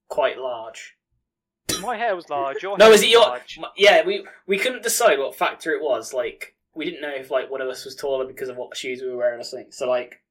[0.10, 0.96] quite large.
[1.82, 2.62] My hair was large.
[2.64, 3.22] Your No, hair is it your?
[3.22, 3.58] large.
[3.58, 6.14] m- Yeah, we we couldn't decide what factor it was.
[6.14, 9.02] Like we didn't know if like one of us was taller because of what shoes
[9.02, 9.72] we were wearing or something.
[9.72, 10.22] So like,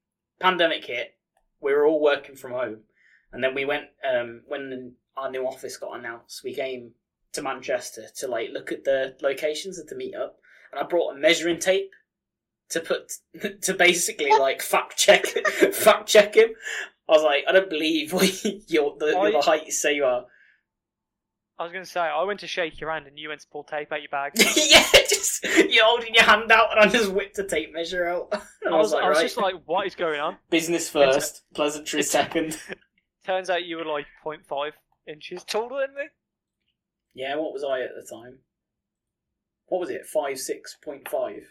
[0.41, 1.15] pandemic hit,
[1.61, 2.79] we were all working from home,
[3.33, 6.43] and then we went um when our new office got announced.
[6.45, 6.93] We came
[7.33, 10.39] to Manchester to like look at the locations and to meet up,
[10.73, 11.93] and I brought a measuring tape
[12.71, 13.13] to put
[13.63, 15.27] to basically like fact check
[15.73, 16.51] fact check him.
[17.09, 18.13] I was like, I don't believe
[18.67, 20.25] you're the, you're the height you say you are.
[21.59, 23.47] I was going to say, I went to shake your hand and you went to
[23.47, 24.33] pull tape out your bag.
[24.37, 28.33] yeah, just you're holding your hand out, and I just whipped a tape measure out.
[28.65, 30.37] And I was, like, I was right, just like, what is going on?
[30.51, 32.59] business first, pleasantry it's- second.
[33.27, 34.73] Turns out you were like 0.5
[35.09, 36.03] inches taller than me.
[37.15, 38.39] Yeah, what was I at the time?
[39.67, 40.05] What was it?
[40.05, 41.43] Five six point five.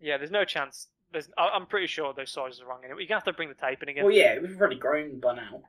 [0.00, 0.88] Yeah, there's no chance.
[1.12, 3.00] There's, I, I'm pretty sure those sizes are wrong anyway.
[3.00, 4.04] You're going to have to bring the tape in again.
[4.04, 5.62] Well, yeah, we've already grown by now.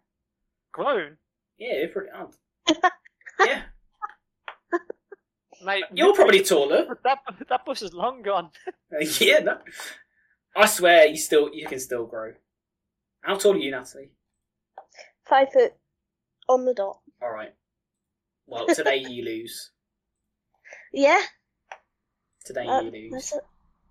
[0.72, 1.18] Grown?
[1.58, 2.12] Yeah, we've already.
[2.16, 2.92] have.
[3.40, 3.62] yeah,
[5.64, 7.00] Mate, you're probably taller.
[7.04, 8.50] That, that bus is long gone.
[9.20, 9.58] yeah, no.
[10.58, 12.34] I swear, you still you can still grow.
[13.22, 14.10] How tall are you, Natalie?
[15.24, 15.74] Five foot
[16.50, 17.00] on the dot.
[17.22, 17.54] All right.
[18.48, 19.72] Well, today you lose.
[20.92, 21.22] Yeah,
[22.44, 23.12] Today uh, you lose.
[23.12, 23.40] that's a,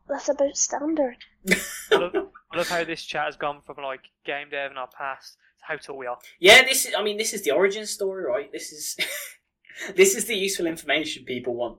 [0.08, 1.16] that's about standard.
[1.92, 2.14] I love,
[2.52, 5.64] I love how this chat has gone from like game day in our past to
[5.68, 6.18] how tall we are.
[6.40, 6.94] Yeah, this is.
[6.98, 8.50] I mean, this is the origin story, right?
[8.50, 8.96] This is.
[9.94, 11.78] this is the useful information people want.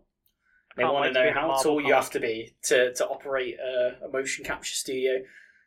[0.77, 3.07] They Can't want to to know how marble tall you have to be to, to
[3.07, 5.13] operate a, a motion capture studio.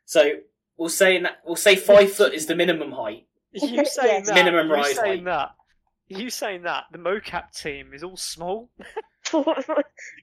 [0.05, 0.35] So
[0.77, 3.27] we'll say that we'll say five foot is the minimum height.
[3.53, 3.75] You saying
[4.25, 4.29] Yes.
[4.29, 4.35] that?
[4.35, 5.25] Minimum you rise saying height.
[5.25, 5.51] that?
[6.09, 6.85] You saying that?
[6.93, 8.71] The mocap team is all small.
[9.33, 9.43] we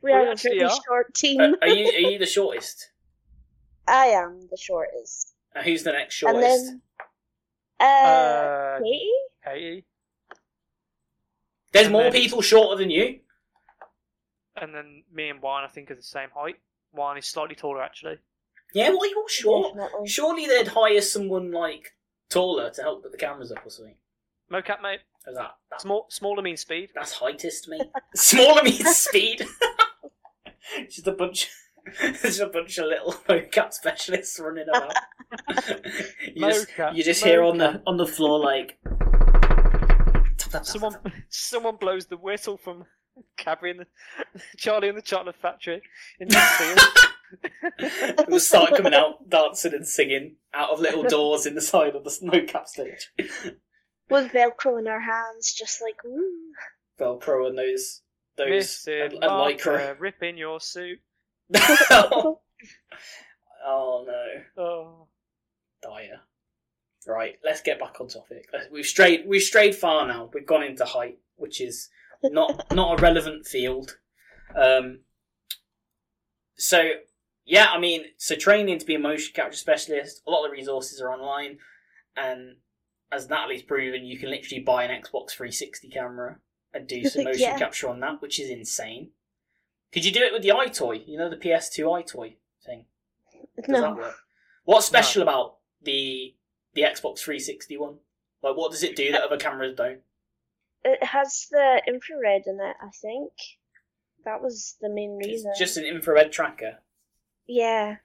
[0.03, 0.79] We are a actually pretty are.
[0.87, 1.39] short team.
[1.41, 2.91] Uh, are you are you the shortest?
[3.87, 5.33] I am the shortest.
[5.55, 6.65] Uh, who's the next And shortest?
[6.65, 6.81] then,
[7.79, 9.11] uh, Uh, Katie?
[9.45, 9.85] Katie,
[11.71, 13.19] There's and more then- people shorter than you.
[14.61, 16.55] And then me and Juan, I think, are the same height.
[16.91, 18.17] Juan is slightly taller actually.
[18.73, 19.75] Yeah, why are you all short?
[19.75, 20.07] Definitely.
[20.07, 21.93] Surely they'd hire someone like
[22.29, 23.95] taller to help put the cameras up or something.
[24.51, 26.89] Mocap mate, Is that that's small, smaller means speed.
[26.95, 27.81] That's heightest to me.
[28.15, 29.45] Smaller means speed.
[30.89, 31.49] just a bunch.
[32.21, 34.93] There's a bunch of little mocap specialists running around.
[36.33, 38.77] you just, you just hear on the on the floor like.
[40.63, 40.95] Someone,
[41.27, 42.85] someone blows the whistle from
[43.37, 45.81] Cadbury and the Charlie and the Chocolate Factory
[46.19, 46.79] in the field.
[48.17, 48.27] tap.
[48.27, 52.03] We'll start coming out dancing and singing out of little doors in the side of
[52.03, 53.11] the mocap stage.
[54.09, 56.53] With Velcro in our hands, just like, ooh.
[56.99, 58.01] Velcro and those
[58.37, 59.65] those Missing and, and lycra.
[59.65, 60.99] marker, ripping your suit.
[61.55, 62.39] oh
[63.65, 64.25] no.
[64.57, 65.07] Oh,
[65.81, 66.21] dire.
[67.07, 68.49] Right, let's get back on topic.
[68.71, 70.29] We've strayed we've strayed far now.
[70.33, 71.89] We've gone into height, which is
[72.23, 73.97] not not a relevant field.
[74.55, 74.99] Um,
[76.55, 76.89] so
[77.45, 80.55] yeah, I mean, so training to be a motion capture specialist, a lot of the
[80.57, 81.59] resources are online,
[82.15, 82.57] and
[83.11, 86.39] as Natalie's proven, you can literally buy an Xbox 360 camera
[86.73, 87.57] and do some motion Yeah.
[87.57, 89.11] capture on that, which is insane.
[89.93, 91.07] Could you do it with the EyeToy?
[91.07, 92.85] You know the PS2 EyeToy thing.
[93.55, 93.81] Does No.
[93.81, 94.15] that work?
[94.65, 96.35] What's special about the
[96.73, 97.99] the Xbox 360 one?
[98.43, 100.01] Like, what does it do that other cameras don't?
[100.87, 103.31] It has the infrared in it, I think.
[104.25, 105.51] That was the main It's reason.
[105.57, 106.79] just an infrared tracker.
[107.47, 107.97] Yeah,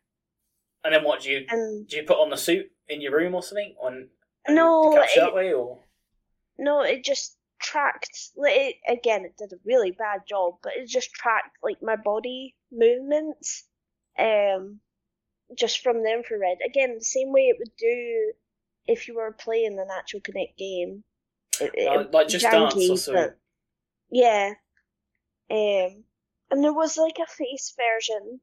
[0.84, 1.96] And then what do you and do?
[1.96, 3.74] You put on the suit in your room or something?
[3.80, 4.08] On
[4.48, 5.84] No, it- that way or
[6.58, 8.30] no, it just tracked.
[8.36, 11.96] Like, it, again, it did a really bad job, but it just tracked like my
[11.96, 13.66] body movements,
[14.18, 14.80] um,
[15.56, 16.58] just from the infrared.
[16.64, 18.32] Again, the same way it would do
[18.86, 21.04] if you were playing an actual Kinect game.
[21.74, 23.30] It- like, just janky, dance or something?
[24.10, 24.54] Yeah.
[25.50, 26.04] Um,
[26.50, 28.40] and there was like a face version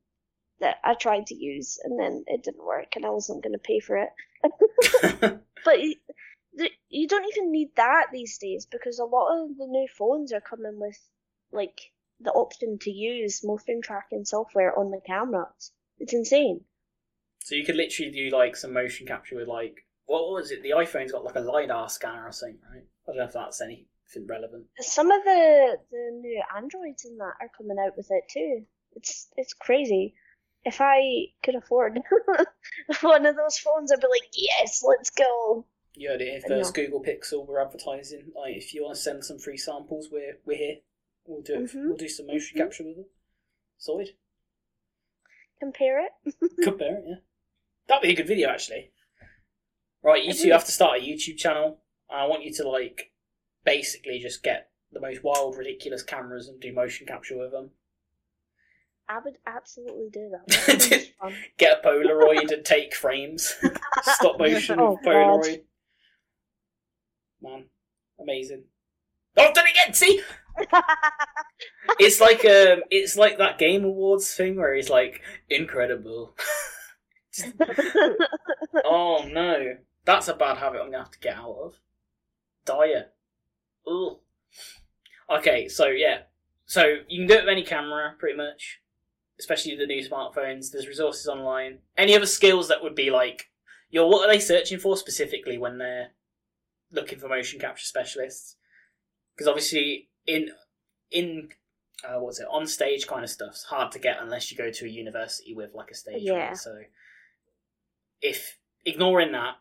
[0.60, 3.60] that I tried to use, and then it didn't work, and I wasn't going to
[3.60, 4.10] pay for it.
[5.66, 5.96] But you,
[6.90, 10.40] you don't even need that these days because a lot of the new phones are
[10.42, 10.98] coming with
[11.52, 11.92] like
[12.22, 15.72] the option to use motion tracking software on the cameras.
[16.00, 16.62] It's insane.
[17.40, 20.64] so you could literally do like some motion capture with like what was it?
[20.64, 22.84] The iPhone's got like a lidar scanner or something, right?
[23.08, 23.86] I don't know if that's anything
[24.28, 24.66] relevant.
[24.80, 28.64] Some of the the new Androids in that are coming out with it too.
[28.96, 30.16] It's it's crazy.
[30.66, 32.00] If I could afford
[33.02, 35.66] one of those phones, I'd be like, yes, let's go.
[35.96, 36.44] You heard it.
[36.44, 36.56] If No.
[36.56, 40.38] there's Google Pixel we're advertising, like if you want to send some free samples, we're
[40.46, 40.76] we're here.
[41.26, 41.72] We'll do it.
[41.72, 41.88] Mhm.
[41.88, 42.62] We'll do some motion Mhm.
[42.64, 43.06] capture with them.
[43.78, 44.10] Solid.
[45.60, 46.34] Compare it.
[46.64, 47.16] Compare it, yeah.
[47.88, 48.92] That'd be a good video, actually.
[50.04, 51.80] Right, you two have to start a YouTube channel.
[52.10, 53.12] I want you to like
[53.66, 57.72] basically just get the most wild, ridiculous cameras and do motion capture with them.
[59.08, 60.48] I would absolutely do that.
[60.68, 61.34] That sounds fun.
[61.58, 63.56] Get a Polaroid and take frames.
[64.04, 65.12] Stop motion Oh, with God.
[65.14, 65.62] Polaroid.
[67.42, 67.66] Man,
[68.22, 68.64] amazing.
[69.38, 69.94] Oh, I've done it again.
[69.94, 70.22] See,
[72.00, 76.36] it's like um, it's like that Game Awards thing where he's like incredible.
[78.86, 79.76] oh no,
[80.06, 81.80] that's a bad habit I'm gonna have to get out of.
[82.66, 83.14] Diet.
[83.88, 84.18] Ugh.
[85.30, 86.22] Okay, so yeah,
[86.70, 88.80] so you can do it with any camera, pretty much.
[89.40, 90.72] Especially the new smartphones.
[90.72, 91.80] There's resources online.
[91.98, 93.50] Any other skills that would be like,
[93.90, 96.10] yo, what are they searching for specifically when they're
[96.92, 98.58] looking for motion capture specialists?
[99.34, 100.50] Because obviously, in
[101.10, 101.50] in
[102.08, 104.86] uh, what's it on stage kind of stuff's hard to get unless you go to
[104.86, 106.22] a university with like a stage.
[106.22, 106.50] Yeah.
[106.50, 106.58] right?
[106.58, 106.76] So,
[108.22, 109.56] if ignoring that,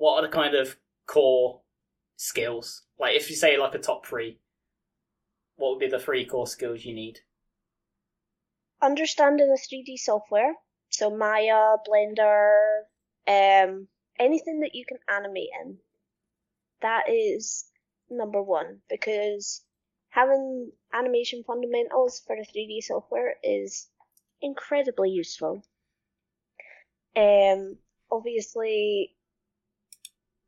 [0.00, 0.76] what are the kind of
[1.06, 1.60] core
[2.16, 2.84] skills?
[2.98, 4.38] Like, if you say like a top three,
[5.56, 7.18] what would be the three core skills you need?
[8.80, 10.54] Understanding the 3D software,
[10.88, 12.78] so Maya, Blender,
[13.28, 13.88] um,
[14.18, 15.76] anything that you can animate in.
[16.80, 17.66] That is
[18.08, 19.62] number one because
[20.08, 23.86] having animation fundamentals for the 3D software is
[24.40, 25.62] incredibly useful.
[27.14, 27.76] Um,
[28.10, 29.14] obviously,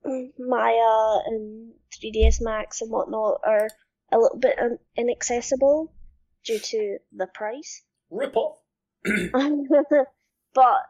[0.05, 3.69] Maya and 3ds Max and whatnot are
[4.11, 4.59] a little bit
[4.97, 5.93] inaccessible
[6.45, 7.83] due to the price.
[8.11, 8.59] Rip off.
[10.55, 10.83] but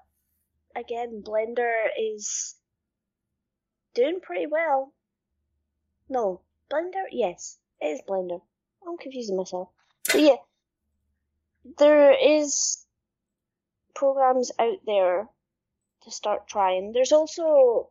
[0.75, 2.57] again, Blender is
[3.95, 4.93] doing pretty well.
[6.09, 6.41] No,
[6.71, 7.05] Blender?
[7.11, 8.41] Yes, it is Blender.
[8.87, 9.69] I'm confusing myself.
[10.07, 10.37] But yeah,
[11.79, 12.85] there is
[13.95, 15.29] programs out there
[16.03, 16.93] to start trying.
[16.93, 17.91] There's also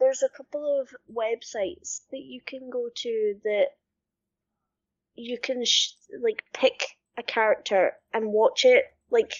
[0.00, 3.66] there's a couple of websites that you can go to that
[5.14, 9.32] you can sh- like pick a character and watch it like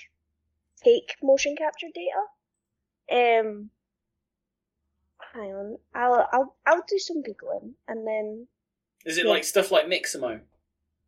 [0.84, 3.40] take motion capture data.
[3.42, 3.70] Um,
[5.34, 8.46] hang on, I'll I'll I'll do some googling and then
[9.04, 9.30] Is it Yeah.
[9.30, 10.40] like stuff like Mixamo?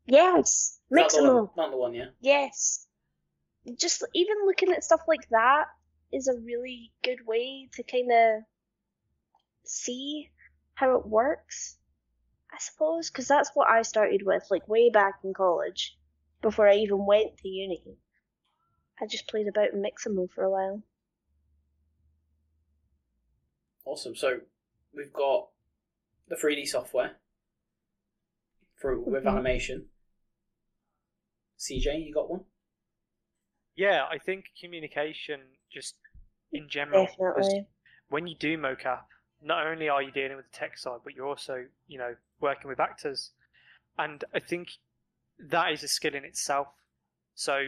[0.06, 1.56] yes, Not the Mixamo.
[1.56, 2.06] Not the one, yeah.
[2.20, 2.86] Yes.
[3.76, 5.66] Just even looking at stuff like that
[6.12, 8.42] is a really good way to kind of
[9.64, 10.30] see
[10.74, 11.78] how it works,
[12.52, 15.98] I suppose, because that's what I started with, like way back in college,
[16.42, 17.98] before I even went to uni.
[18.98, 20.82] I just played about in Mixamo for a while.
[23.84, 24.14] Awesome.
[24.16, 24.40] So
[24.94, 25.48] we've got
[26.28, 27.16] the 3D software
[28.76, 29.28] for with Mhm.
[29.28, 29.88] animation.
[31.58, 32.44] CJ, you got one?
[33.74, 35.40] Yeah, I think communication
[35.72, 35.96] just
[36.52, 37.06] in general.
[37.06, 37.66] Definitely.
[38.08, 39.04] when you do mocap,
[39.44, 42.68] not only are you dealing with the tech side, but you're also, you know, working
[42.68, 43.30] with actors.
[43.98, 44.68] And I think
[45.38, 46.68] that is a skill in itself.
[47.34, 47.66] So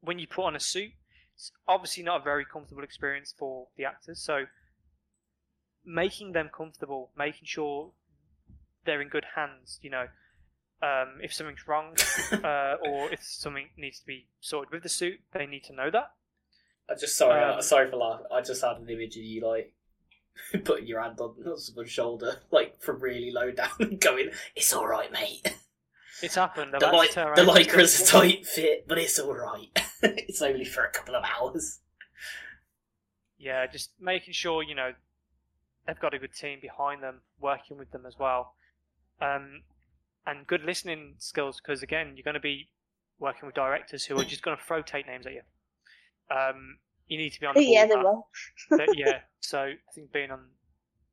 [0.00, 0.92] when you put on a suit,
[1.34, 4.20] it's obviously not a very comfortable experience for the actors.
[4.20, 4.44] So
[5.84, 7.90] making them comfortable, making sure
[8.84, 10.06] they're in good hands, you know,
[10.82, 11.96] um, if something's wrong
[12.32, 15.90] uh, or if something needs to be sorted with the suit, they need to know
[15.90, 16.12] that.
[16.90, 18.26] I just sorry, Um, sorry for laughing.
[18.32, 19.72] I just had an image of you like
[20.64, 24.86] putting your hand on someone's shoulder, like from really low down, and going, "It's all
[24.86, 25.56] right, mate.
[26.22, 26.74] It's happened.
[26.74, 29.68] I've The, to the lycra's a tight fit, but it's all right.
[30.02, 31.80] it's only for a couple of hours."
[33.42, 34.92] yeah, just making sure you know
[35.86, 38.54] they've got a good team behind them, working with them as well,
[39.20, 39.62] um,
[40.26, 42.68] and good listening skills because again, you're going to be
[43.18, 45.42] working with directors who are just going to throw tape names at you.
[46.30, 46.78] Um,
[47.08, 47.72] you need to be on the ball.
[47.74, 48.28] Yeah, they will.
[48.70, 50.40] But, yeah, so I think being on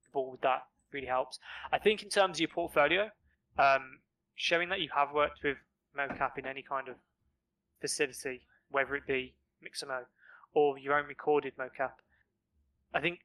[0.04, 1.40] the ball with that really helps.
[1.72, 3.10] I think in terms of your portfolio,
[3.58, 4.00] um,
[4.36, 5.58] showing that you have worked with
[5.98, 6.96] mocap in any kind of
[7.82, 9.34] facility, whether it be
[9.64, 10.02] Mixamo
[10.54, 11.92] or your own recorded mocap,
[12.94, 13.20] I think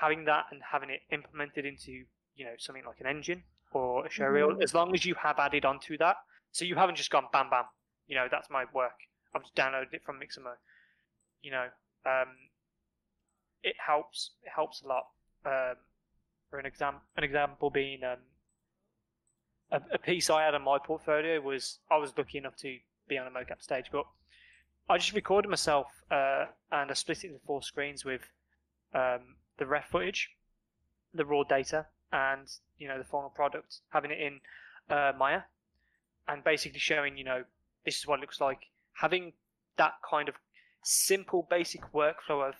[0.00, 2.04] having that and having it implemented into
[2.36, 4.62] you know something like an engine or a showreel, Mhm.
[4.62, 6.16] as long as you have added onto that,
[6.52, 7.64] so you haven't just gone bam bam,
[8.06, 9.00] you know that's my work.
[9.34, 10.54] I've just downloaded it from Mixamo.
[11.42, 11.66] You know,
[12.06, 12.28] um,
[13.62, 14.30] it helps.
[14.42, 15.06] It helps a lot.
[15.44, 15.76] Um,
[16.50, 18.18] for an exam, an example being um,
[19.70, 23.18] a, a piece I had on my portfolio was I was lucky enough to be
[23.18, 24.06] on a mocap stage, but
[24.88, 28.22] I just recorded myself uh, and I split it into four screens with
[28.94, 30.30] um, the ref footage,
[31.12, 34.40] the raw data, and you know the final product, having it in
[34.88, 35.42] uh, Maya,
[36.26, 37.44] and basically showing you know
[37.84, 38.60] this is what it looks like.
[38.94, 39.34] Having
[39.76, 40.34] that kind of
[40.82, 42.54] simple, basic workflow of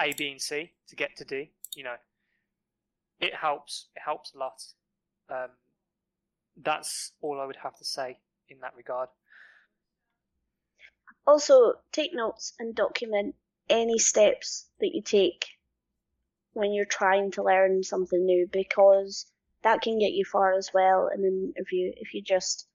[0.00, 1.96] A, B, and C to get to D, you know,
[3.20, 3.88] it helps.
[3.96, 4.62] It helps a lot.
[5.30, 5.50] Um,
[6.56, 8.18] that's all I would have to say
[8.48, 9.08] in that regard.
[11.26, 13.36] Also, take notes and document
[13.68, 15.46] any steps that you take
[16.52, 19.26] when you're trying to learn something new because
[19.62, 22.66] that can get you far as well in an interview if you just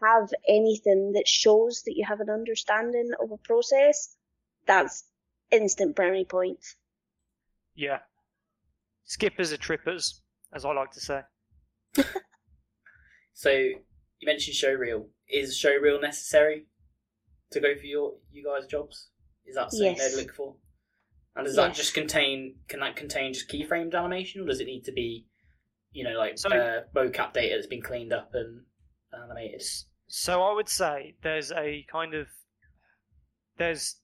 [0.00, 4.16] have anything that shows that you have an understanding of a process.
[4.66, 5.04] That's
[5.50, 6.76] instant brownie points.
[7.74, 7.98] Yeah.
[9.04, 10.22] Skippers are trippers,
[10.52, 11.20] as I like to say.
[13.34, 13.78] so you
[14.24, 15.06] mentioned showreel.
[15.28, 16.66] Is showreel necessary
[17.52, 19.08] to go for your you guys' jobs?
[19.46, 20.14] Is that something Yes.
[20.14, 20.56] they'd look for?
[21.36, 22.56] And does that just contain?
[22.68, 25.26] Can that contain just keyframed animation, or does it need to be,
[25.92, 28.64] you know, like So- uh, mocap data that's been cleaned up and
[29.22, 29.62] animated?
[30.06, 32.28] So I would say there's a kind of
[33.56, 33.96] there's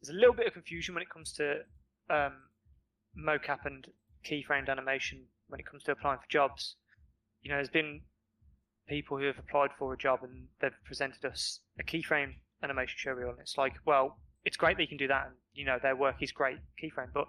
[0.00, 1.60] there's a little bit of confusion when it comes to
[2.10, 2.32] um,
[3.18, 3.86] mocap and
[4.24, 6.76] keyframed animation when it comes to applying for jobs.
[7.42, 8.02] You know, there's been
[8.88, 13.30] people who have applied for a job and they've presented us a keyframe animation showreel,
[13.30, 15.96] and it's like, well, it's great that you can do that, and you know their
[15.96, 17.28] work is great keyframe, but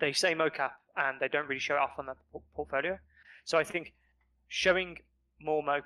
[0.00, 2.16] they say mocap and they don't really show it off on their
[2.54, 2.98] portfolio.
[3.44, 3.94] So I think
[4.52, 4.98] showing
[5.40, 5.80] more mo-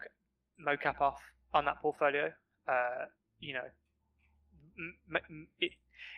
[0.60, 1.20] mocap off
[1.54, 2.32] on that portfolio,
[2.66, 3.04] uh,
[3.38, 3.68] you know,
[4.76, 5.72] m- m- it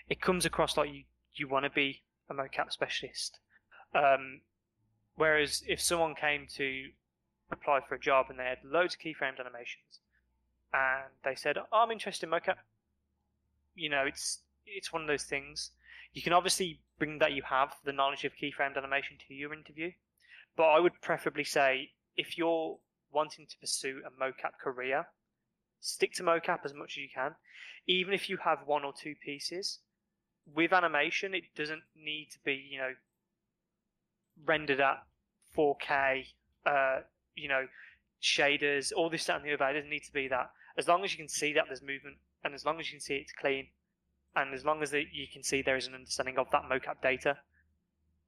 [0.08, 3.38] it comes across like you you want to be a mocap specialist.
[3.94, 4.40] Um,
[5.14, 6.90] whereas if someone came to
[7.50, 10.00] apply for a job and they had loads of keyframed animations,
[10.72, 12.56] and they said, oh, "I'm interested in mocap,"
[13.74, 15.72] you know, it's it's one of those things.
[16.14, 19.92] You can obviously bring that you have the knowledge of keyframed animation to your interview,
[20.56, 22.76] but I would preferably say if you're
[23.10, 25.06] wanting to pursue a mocap career,
[25.80, 27.34] stick to mocap as much as you can.
[27.86, 29.78] Even if you have one or two pieces,
[30.54, 32.92] with animation, it doesn't need to be, you know,
[34.44, 35.02] rendered at
[35.56, 36.26] 4K,
[36.66, 37.00] uh,
[37.34, 37.66] you know,
[38.22, 39.68] shaders, all this, that, and the other.
[39.68, 40.50] It doesn't need to be that.
[40.76, 43.00] As long as you can see that there's movement, and as long as you can
[43.00, 43.68] see it's clean,
[44.36, 47.36] and as long as you can see there is an understanding of that mocap data,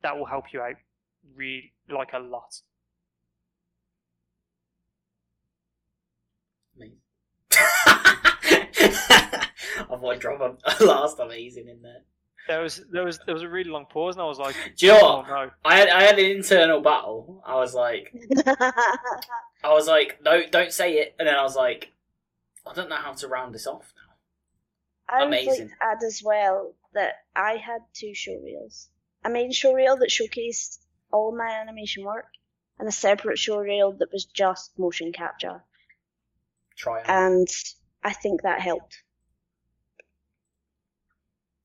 [0.02, 0.76] that will help you out
[1.34, 2.60] really like a lot.
[6.76, 6.98] Amazing.
[9.80, 10.40] I thought I'd drop
[10.80, 12.02] a last amazing in there.
[12.48, 14.86] There was there was there was a really long pause, and I was like, Do
[14.86, 15.28] you know "Oh what?
[15.28, 17.42] no!" I had I had an internal battle.
[17.46, 18.12] I was like,
[18.46, 21.14] I was like, no, don't say it.
[21.18, 21.92] And then I was like,
[22.66, 25.16] I don't know how to round this off now.
[25.16, 25.68] I would like Amazing.
[25.68, 28.88] to add as well that I had two show showreels.
[29.24, 30.78] A main showreel that showcased
[31.12, 32.26] all my animation work,
[32.78, 35.62] and a separate show reel that was just motion capture.
[36.76, 37.04] Try it.
[37.08, 37.48] And
[38.02, 39.02] I think that helped.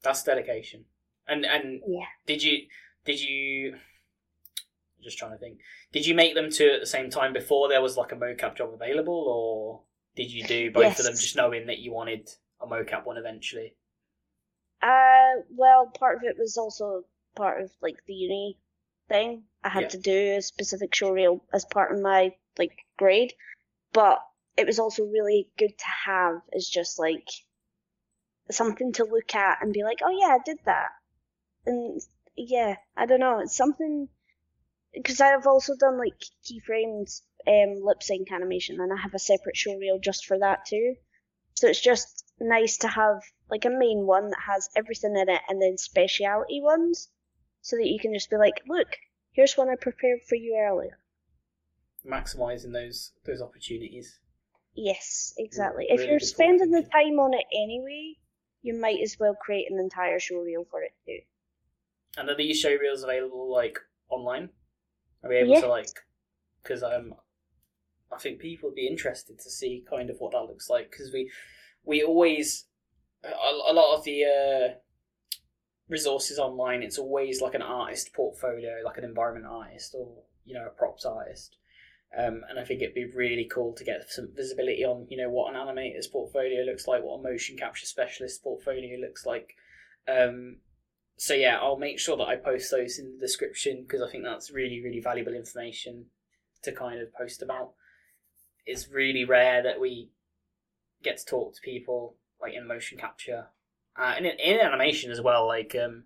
[0.06, 0.86] That's dedication.
[1.28, 2.06] And and Yeah.
[2.26, 2.68] did you
[3.04, 3.76] did you?
[5.04, 5.60] Just trying to think.
[5.92, 8.56] Did you make them two at the same time before there was like a mocap
[8.56, 9.84] job available, or
[10.16, 12.30] did you do both of them just knowing that you wanted
[12.62, 13.76] a mocap one eventually?
[14.82, 17.04] Uh, well, part of it was also
[17.36, 18.58] part of like the uni
[19.10, 19.44] thing.
[19.64, 19.88] I had Yeah.
[19.90, 23.34] to do a specific showreel as part of my like grade,
[23.94, 24.20] but
[24.58, 27.28] it was also really good to have as just like
[28.52, 30.90] something to look at and be like, oh yeah, I did that,
[31.66, 32.02] and
[32.36, 34.10] yeah, I don't know, it's something
[34.94, 37.10] because I've also done like keyframed
[37.48, 40.96] um, lip sync animation, and I have a separate show reel just for that too.
[41.54, 45.42] So it's just nice to have like a main one that has everything in it,
[45.48, 47.10] and then speciality ones,
[47.62, 48.88] so that you can just be like, look,
[49.32, 50.98] here's one I prepared for you earlier.
[52.06, 54.20] Maximizing those those opportunities.
[54.76, 55.88] Yes, exactly.
[55.90, 58.16] really if you're spending the time on it anyway,
[58.66, 61.22] you might as well create an entire showreel for it too.
[62.18, 64.50] And are these showreels available like online?
[65.24, 65.62] Are we able Yeah.
[65.62, 66.06] to like?
[66.64, 67.16] Because um,
[68.12, 71.12] I think people would be interested to see kind of what that looks like because
[71.14, 71.32] we
[71.84, 72.68] we always
[73.24, 74.76] a, a lot of the uh,
[75.88, 76.84] resources online.
[76.84, 81.06] It's always like an artist portfolio, like an environment artist or you know a props
[81.06, 81.58] artist.
[82.18, 85.30] Um, and I think it'd be really cool to get some visibility on, you know,
[85.30, 89.56] what an animator's portfolio looks like, what a motion capture specialist portfolio looks like.
[90.08, 90.58] Um,
[91.18, 94.24] so yeah, I'll make sure that I post those in the description because I think
[94.24, 96.06] that's really, really valuable information
[96.64, 97.72] to kind of post about.
[98.66, 100.10] It's really rare that we
[101.04, 103.48] get to talk to people like in motion capture
[103.98, 105.48] uh, and in, in animation as well.
[105.48, 106.04] Like, um,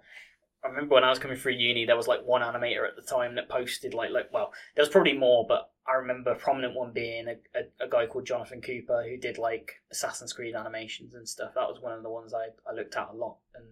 [0.64, 3.02] I remember when I was coming through uni, there was like one animator at the
[3.02, 6.76] time that posted like, like well, there was probably more, but I remember a prominent
[6.76, 11.14] one being a, a, a guy called Jonathan Cooper who did like Assassin's Creed animations
[11.14, 11.54] and stuff.
[11.56, 13.66] That was one of the ones I, I looked at a lot, and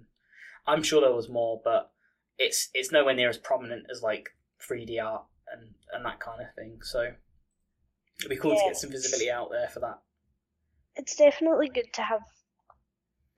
[0.66, 1.92] I'm sure there was more, but
[2.38, 4.30] it's it's nowhere near as prominent as like
[4.68, 6.80] 3D art and and that kind of thing.
[6.82, 7.12] So
[8.20, 10.00] it'd be cool to get some visibility out there for that.
[10.96, 12.22] It's definitely good to have,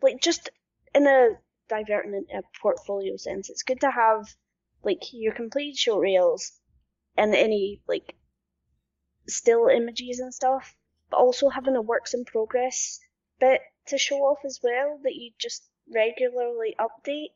[0.01, 0.49] like, just
[0.95, 1.31] in a
[1.69, 4.27] diverting in uh, a portfolio sense, it's good to have
[4.83, 6.51] like your complete showreels
[7.17, 8.15] and any like
[9.29, 10.75] still images and stuff,
[11.09, 12.99] but also having a works in progress
[13.39, 17.29] bit to show off as well that you just regularly update.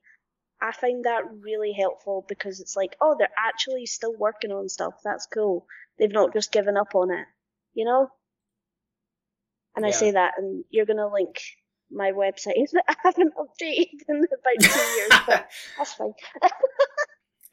[0.61, 4.93] I find that really helpful because it's like, oh, they're actually still working on stuff.
[5.03, 5.65] That's cool.
[5.97, 7.25] They've not just given up on it,
[7.73, 8.09] you know?
[9.75, 11.41] And I say that, and you're going to link
[11.91, 16.13] my website that I haven't updated in about two years, but that's fine.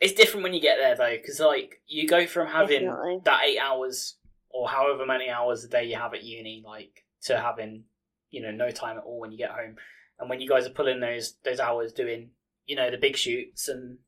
[0.01, 3.21] it's different when you get there though, because like you go from having Definitely.
[3.25, 4.17] that eight hours
[4.51, 7.85] or however many hours a day you have at uni, like to having
[8.31, 9.77] you know no time at all when you get home,
[10.19, 12.31] and when you guys are pulling those those hours doing
[12.67, 13.99] you know the big shoots and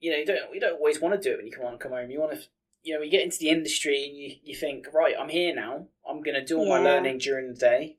[0.00, 1.78] you know you don't you don't always want to do it when you come on
[1.78, 2.10] come home.
[2.10, 2.40] You want to
[2.82, 5.86] you know you get into the industry and you you think right I'm here now.
[6.08, 7.96] I'm going to do all my learning during the day,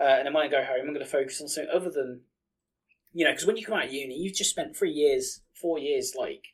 [0.00, 2.22] uh, and then when I go home I'm going to focus on something other than
[3.12, 5.78] you know because when you come out of uni you've just spent three years four
[5.78, 6.46] years like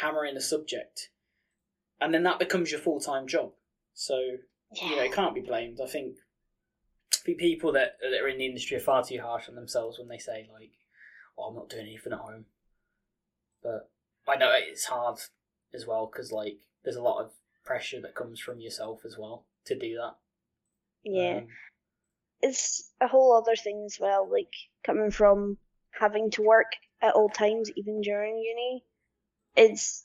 [0.00, 1.10] hammering a subject
[2.02, 3.52] and then that becomes your full time job.
[3.94, 4.18] So
[4.80, 5.78] you know, it can't be blamed.
[5.82, 6.16] I think
[7.24, 10.08] the people that that are in the industry are far too harsh on themselves when
[10.08, 10.72] they say like,
[11.38, 12.46] "Oh, I'm not doing anything at home."
[13.62, 13.90] But
[14.26, 15.18] I know it's hard
[15.72, 17.30] as well because like there's a lot of
[17.64, 20.16] pressure that comes from yourself as well to do that.
[21.04, 21.38] Yeah.
[21.38, 21.48] Um,
[22.40, 24.52] it's a whole other thing as well, like
[24.84, 25.58] coming from
[25.92, 28.84] having to work at all times, even during uni,
[29.56, 30.04] it's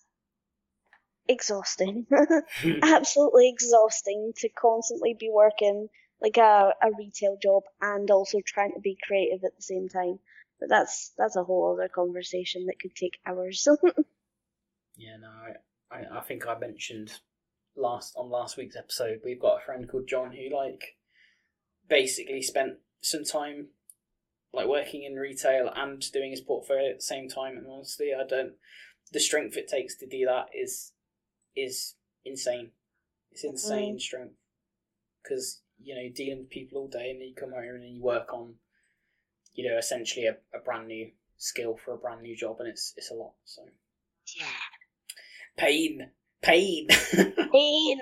[1.27, 2.05] exhausting.
[2.83, 5.87] Absolutely exhausting to constantly be working
[6.21, 10.19] like a, a retail job and also trying to be creative at the same time.
[10.59, 13.67] But that's that's a whole other conversation that could take hours.
[14.97, 17.19] Yeah, no, I, I, I think I mentioned
[17.75, 19.21] last on last week's episode.
[19.23, 20.97] We've got a friend called John who like
[21.87, 23.67] basically spent some time
[24.51, 27.57] like working in retail and doing his portfolio at the same time.
[27.57, 28.53] And honestly, I don't.
[29.13, 30.93] The strength it takes to do that is
[31.57, 31.95] is
[32.25, 32.71] insane.
[33.31, 34.35] It's insane strength
[35.23, 37.95] because you know dealing with people all day and then you come home and then
[37.95, 38.55] you work on
[39.53, 42.93] you know essentially a, a brand new skill for a brand new job and it's
[42.97, 43.33] it's a lot.
[43.45, 43.63] So
[44.37, 44.45] yeah.
[45.57, 46.87] pain, pain.
[47.51, 47.99] Pain.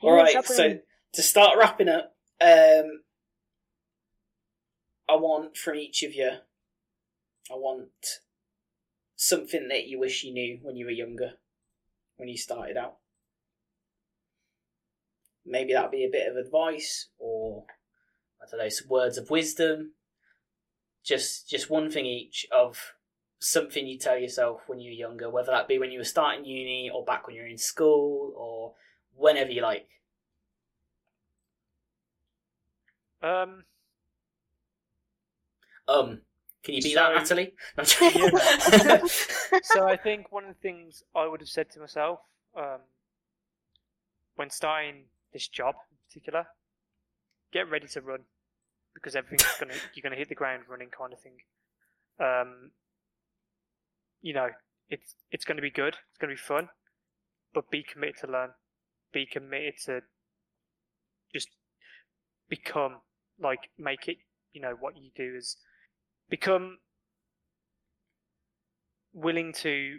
[0.00, 0.78] All right, so
[1.12, 3.02] to start wrapping up, um,
[5.08, 6.30] I want from each of you,
[7.50, 7.90] I want
[9.16, 11.32] something that you wish you knew when you were younger,
[12.16, 12.96] when you started out.
[15.44, 17.64] Maybe that'd be a bit of advice, or
[18.42, 19.92] I don't know, some words of wisdom.
[21.04, 22.94] Just, just one thing each of
[23.38, 26.90] something you tell yourself when you're younger, whether that be when you were starting uni,
[26.92, 28.74] or back when you were in school, or
[29.14, 29.88] whenever you like.
[33.22, 33.64] Um,
[35.88, 36.22] Um,
[36.66, 37.54] can you beat So- that, Natalie?
[39.62, 42.18] So I think one of the things I would have said to myself
[42.56, 42.80] um,
[44.34, 46.46] when starting this job in particular,
[47.52, 48.24] get ready to run
[48.94, 51.36] because everything's gonna you're gonna hit the ground running kind of thing.
[52.18, 52.72] Um,
[54.20, 54.48] you know,
[54.90, 56.68] it's it's gonna be good, it's gonna be fun,
[57.54, 58.50] but be committed to learn,
[59.12, 60.00] be committed to
[61.32, 61.48] just
[62.48, 62.96] become
[63.38, 64.16] like make it.
[64.52, 65.56] You know what you do is
[66.28, 66.78] become
[69.12, 69.98] willing to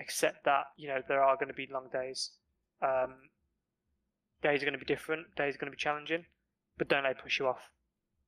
[0.00, 2.30] accept that you know there are going to be long days.
[2.82, 3.14] Um,
[4.42, 5.34] days are going to be different.
[5.36, 6.24] Days are going to be challenging,
[6.78, 7.70] but don't let it push you off.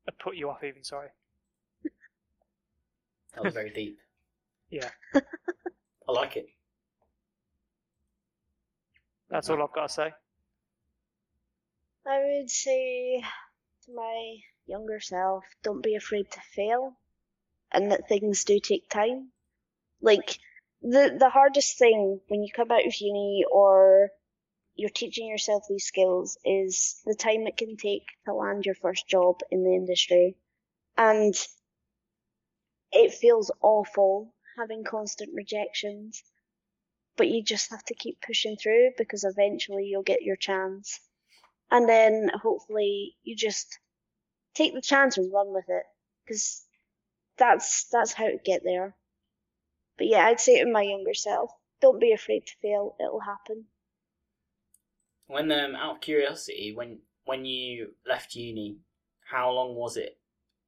[0.07, 0.85] Uh, put you off even.
[0.85, 1.09] Sorry.
[3.35, 3.99] that was very deep.
[4.73, 6.47] Yeah, I like it.
[9.29, 10.13] that's all I've got to say.
[12.07, 13.23] I would say
[13.85, 14.37] to my
[14.67, 16.97] younger self, don't be afraid to fail
[17.73, 19.33] and that things do take time.
[20.01, 20.39] Like
[20.83, 24.11] the the hardest thing when you come out of uni or
[24.75, 29.07] you're teaching yourself these skills is the time it can take to land your first
[29.09, 30.37] job in the industry.
[30.97, 31.35] And
[32.91, 36.23] it feels awful having constant rejections.
[37.17, 41.01] But you just have to keep pushing through because eventually you'll get your chance
[41.71, 43.79] and then hopefully you just
[44.55, 45.85] take the chance and run with it
[46.25, 46.63] because
[47.39, 48.95] that's that's how to get there.
[49.99, 51.51] But yeah i'd say to my younger self.
[51.81, 52.95] Don't be afraid to fail.
[53.01, 53.65] It'll happen.
[55.27, 58.79] When um, out of curiosity, when when you left uni,
[59.29, 60.17] how long was it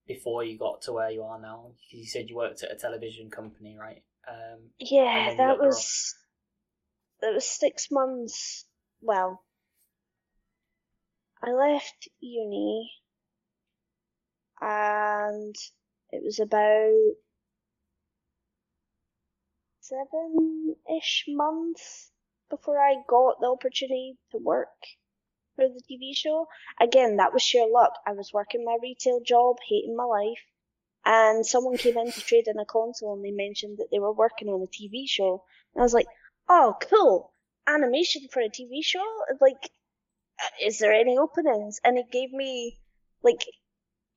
[0.06, 1.73] before you got to where you are now?
[1.90, 4.02] You said you worked at a television company, right?
[4.28, 6.15] Um, yeah that was
[7.20, 8.65] that was six months.
[9.01, 9.44] Well
[11.47, 12.90] i left uni
[14.60, 15.55] and
[16.10, 17.14] it was about
[19.81, 22.10] seven-ish months
[22.51, 24.68] before I got the opportunity to work
[25.56, 26.48] for the TV show.
[26.81, 27.93] Again, that was sheer luck.
[28.06, 30.44] I was working my retail job, hating my life,
[31.05, 34.12] and someone came in to trade in a console and they mentioned that they were
[34.12, 35.44] working on a TV show.
[35.74, 36.09] And I was like,
[36.48, 37.32] oh, cool.
[37.66, 39.05] Animation for a TV show?
[39.40, 39.70] Like,
[40.43, 41.81] uh, is there any openings?
[41.85, 42.78] And it gave me,
[43.22, 43.44] like,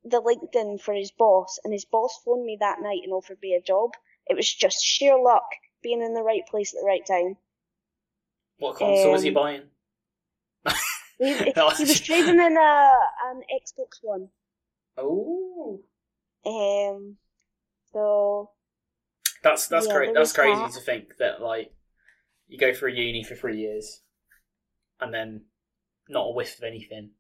[0.09, 3.53] the LinkedIn for his boss, and his boss phoned me that night and offered me
[3.53, 3.95] a job.
[4.27, 5.49] It was just sheer luck
[5.81, 7.38] being in the right place at the right time.
[8.59, 9.71] What console was he Um, buying?
[11.19, 12.91] He, he was trading in a,
[13.27, 14.31] an Xbox One.
[14.95, 15.81] Oh,
[16.45, 17.17] Um,
[17.93, 18.51] so
[19.43, 20.73] that's that's Yeah, cra- that's crazy that.
[20.73, 21.71] to think that like
[22.47, 24.01] you go through uni for three years
[24.99, 25.45] and then
[26.09, 27.11] not a whiff of anything,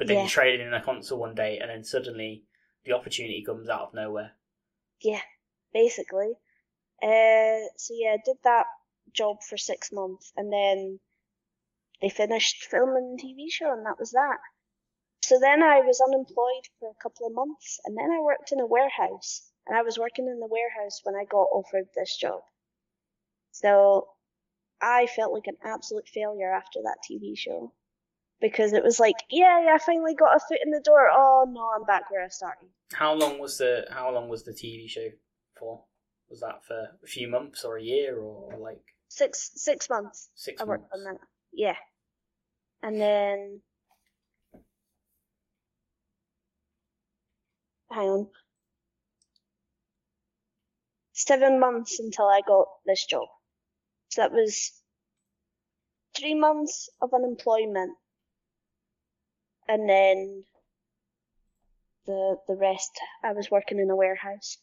[0.00, 0.22] but then Yeah.
[0.22, 2.46] you trade it in a console one day and then suddenly
[2.84, 4.34] the opportunity comes out of nowhere.
[5.02, 5.20] yeah,
[5.74, 6.32] basically.
[7.02, 8.64] Uh, so yeah, I did that
[9.12, 11.00] job for six months, and then
[12.00, 14.38] they finished filming the TV show, and that was that.
[15.20, 18.60] So then I was unemployed for a couple of months, and then I worked in
[18.60, 22.40] a warehouse, and I was working in the warehouse when I got offered this job.
[23.52, 24.08] So
[24.80, 27.74] I felt like an absolute failure after that TV show.
[28.40, 31.08] Because it was like, yeah, yeah, I finally got a foot in the door.
[31.12, 32.68] Oh no, I'm back where I started.
[32.92, 35.08] How long was the How long was the TV show
[35.58, 35.84] for?
[36.30, 40.30] Was that for a few months or a year or like Six six months.
[40.34, 40.82] six I months?
[40.82, 41.20] worked on that.
[41.52, 41.76] Yeah.
[42.82, 43.60] And then
[47.90, 48.28] hang on.
[51.12, 53.26] Seven months until I got this job.
[54.08, 54.72] So that was
[56.16, 57.96] three months of unemployment.
[59.70, 60.44] And then
[62.06, 62.90] the the rest
[63.22, 64.58] I was working in a warehouse.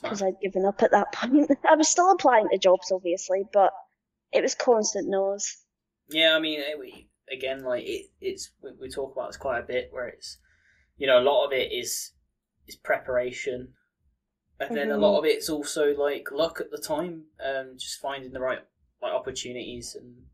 [0.00, 1.50] Because I'd given up at that point.
[1.68, 3.72] I was still applying to jobs obviously, but
[4.32, 5.64] it was constant no's.
[6.08, 9.58] Yeah, I mean, it, we, again, like it, it's we, we talk about this quite
[9.58, 10.38] a bit, where it's
[10.96, 12.12] you know a lot of it is
[12.68, 13.72] is preparation,
[14.60, 18.30] and then a lot of it's also like luck at the time, um, just finding
[18.30, 18.60] the right
[19.02, 20.26] like opportunities, and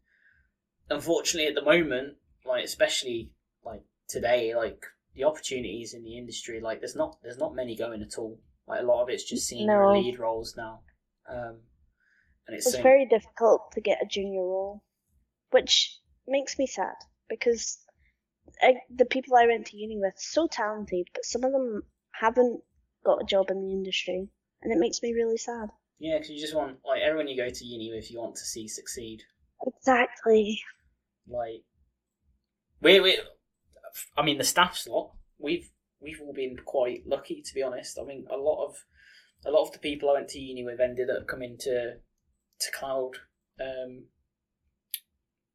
[0.90, 3.32] unfortunately at the moment, like especially
[3.64, 8.02] like today, like the opportunities in the industry, like there's not there's not many going
[8.02, 8.38] at all.
[8.66, 9.92] Like a lot of it's just senior No.
[9.92, 10.80] lead roles now,
[11.28, 11.60] um,
[12.46, 14.82] and it's It's same- very difficult to get a junior role,
[15.50, 16.94] which makes me sad
[17.28, 17.78] because
[18.60, 21.82] I, the people I went to uni with so talented, but some of them
[22.12, 22.62] haven't
[23.04, 24.28] got a job in the industry,
[24.62, 25.70] and it makes me really sad.
[25.98, 28.44] Yeah, because you just want like everyone you go to uni with, you want to
[28.44, 29.22] see succeed.
[29.66, 30.60] Exactly.
[31.28, 31.62] Like
[32.82, 33.18] we we,
[34.16, 35.12] I mean the staff's lot.
[35.38, 37.98] We've we've all been quite lucky to be honest.
[38.00, 38.76] I mean a lot of
[39.44, 41.94] a lot of the people I went to uni with ended up coming to
[42.60, 43.12] to cloud
[43.60, 44.04] um,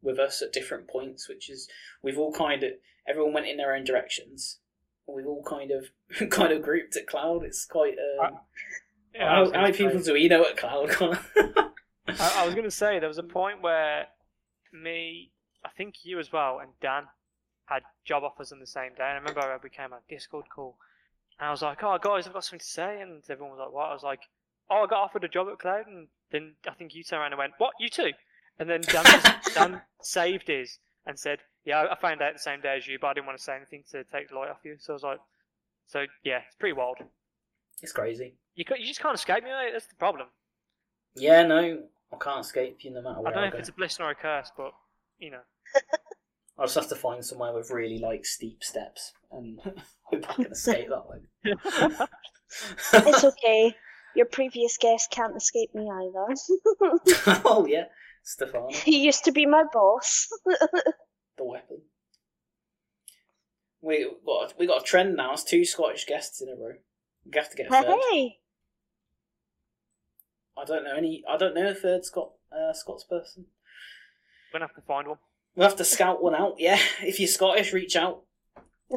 [0.02, 1.70] with us at different points, which is
[2.02, 2.72] we've all kind of
[3.08, 4.60] everyone went in their own directions.
[5.08, 7.44] We've all kind of kind of grouped at cloud.
[7.44, 7.96] It's quite.
[8.22, 8.40] Um,
[9.14, 10.92] Yeah, I how, how many people do we know at cloud?
[12.08, 14.08] I, I was going to say there was a point where
[14.74, 15.32] me,
[15.66, 17.04] I think you as well, and Dan
[17.68, 19.04] had job offers on the same day.
[19.04, 20.76] And I remember we came on Discord call,
[21.40, 23.72] and I was like, "Oh, guys, I've got something to say," and everyone was like,
[23.74, 24.22] "What?" I was like,
[24.70, 27.34] "Oh, I got offered a job at Cloud," and then I think you turned around
[27.34, 27.74] and went, "What?
[27.80, 28.12] You too?"
[28.60, 32.62] And then Dan, just, Dan saved his and said, "Yeah, I found out the same
[32.62, 34.60] day as you, but I didn't want to say anything to take the light off
[34.64, 35.20] you." So I was like,
[35.88, 36.98] "So yeah, it's pretty wild.
[37.84, 38.34] it's crazy.
[38.56, 39.52] You you just can't escape me.
[39.52, 39.72] Mate.
[39.74, 40.28] That's the problem.
[41.16, 41.84] Yeah, no,
[42.14, 43.60] I can't escape you no matter what I where don't know I if go.
[43.60, 44.74] it's a blessing or a curse, but
[45.20, 45.42] you know."
[46.58, 49.60] I'll just have to find somewhere with really like steep steps and
[50.04, 52.06] hope I can escape that way.
[52.94, 53.76] It's okay.
[54.16, 56.28] Your previous guest can't escape me either.
[57.46, 57.86] oh yeah,
[58.24, 60.28] Stefano, he used to be my boss.
[60.46, 61.82] the weapon.
[63.82, 65.34] We got we got a trend now.
[65.34, 66.76] It's two Scottish guests in a row.
[67.26, 68.00] We have to get a third.
[68.12, 68.38] hey,
[70.58, 71.24] I don't know any.
[71.30, 73.46] I don't know a third Scot uh, Scots person.
[74.52, 75.18] We're gonna have to find one.
[75.58, 76.56] We'll have to scout one out.
[76.60, 78.22] Yeah, if you're Scottish, reach out.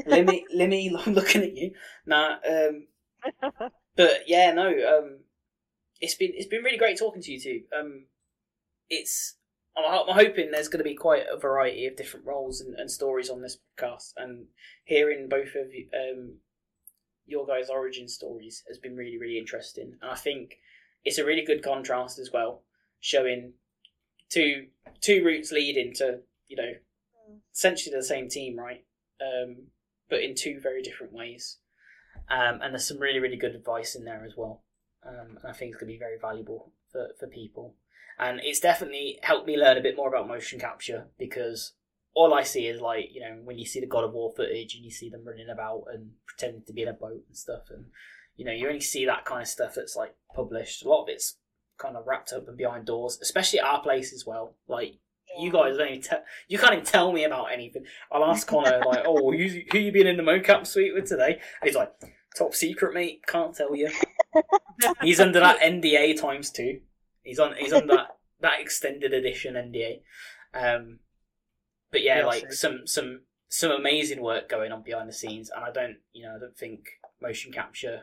[0.06, 1.72] Limmy, Limmy, I'm looking at you.
[2.06, 2.86] Nah, um,
[3.96, 5.20] but yeah, no, um,
[6.00, 7.62] it's been it's been really great talking to you two.
[7.76, 8.04] Um,
[8.90, 9.36] it's
[9.74, 12.90] I'm, I'm hoping there's going to be quite a variety of different roles and, and
[12.90, 14.44] stories on this podcast, and
[14.84, 16.34] hearing both of you, um,
[17.26, 20.58] your guys' origin stories has been really really interesting, and I think
[21.06, 22.64] it's a really good contrast as well,
[23.00, 23.54] showing
[24.28, 24.66] two
[25.00, 26.20] two routes leading to
[26.51, 26.72] you know
[27.55, 28.85] essentially the same team, right?
[29.20, 29.68] Um,
[30.10, 31.59] but in two very different ways.
[32.28, 34.64] Um, and there's some really, really good advice in there as well.
[35.06, 37.77] Um, and I think it's going to be very valuable for, for people.
[38.18, 41.72] And it's definitely helped me learn a bit more about motion capture because
[42.14, 44.74] all I see is like you know when you see the God of War footage
[44.74, 47.62] and you see them running about and pretending to be in a boat and stuff,
[47.70, 47.86] and
[48.36, 50.85] you know you only see that kind of stuff that's like published.
[50.85, 51.39] A lot of it's
[51.78, 54.56] kind of wrapped up and behind doors, especially at our place as well.
[54.68, 54.98] Like
[55.39, 57.85] you guys don't even tell you can't even tell me about anything.
[58.11, 61.40] I'll ask Conor like, "Oh, who's, who you been in the mocap suite with today?"
[61.61, 61.93] And he's like,
[62.36, 63.27] "Top secret, mate.
[63.27, 63.90] Can't tell you."
[65.02, 66.81] he's under that NDA times two.
[67.23, 67.55] He's on.
[67.59, 70.01] He's on that that extended edition NDA.
[70.55, 70.98] Um,
[71.93, 72.52] but yeah, Yeah, like sure.
[72.52, 76.36] some some some amazing work going on behind the scenes, and I don't you know
[76.36, 78.02] I don't think motion capture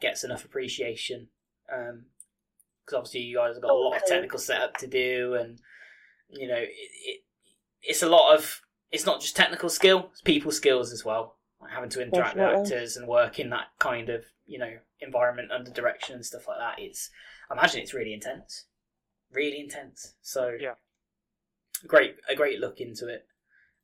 [0.00, 1.28] gets enough appreciation.
[1.72, 2.06] Um,
[2.84, 5.58] because obviously you guys have got a lot of technical setup to do, and
[6.28, 7.20] you know it, it
[7.82, 8.60] it's a lot of
[8.90, 11.36] it's not just technical skill, it's people skills as well.
[11.60, 12.54] Like having to interact Definitely.
[12.60, 16.46] with actors and work in that kind of you know environment under direction and stuff
[16.48, 16.82] like that.
[16.82, 17.10] It's
[17.50, 18.66] I imagine it's really intense,
[19.32, 20.14] really intense.
[20.22, 20.74] So Yeah.
[21.86, 23.26] great a great look into it.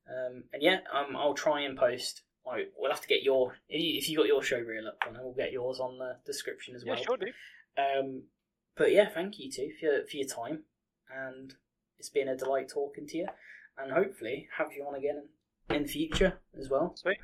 [0.08, 2.22] Um, and yeah, um, I'll try and post.
[2.50, 4.98] I, we'll have to get your if you, if you got your show reel up,
[5.04, 7.04] then we'll get yours on the description as Yeah, well.
[7.04, 7.34] sure, dude.
[7.78, 8.22] Um,
[8.76, 10.64] but yeah, thank you too for your, for your time,
[11.14, 11.54] and
[12.00, 13.26] it's been a delight talking to you,
[13.78, 15.22] and hopefully have you on again
[15.68, 16.96] in the future as well.
[16.96, 17.18] Sweet.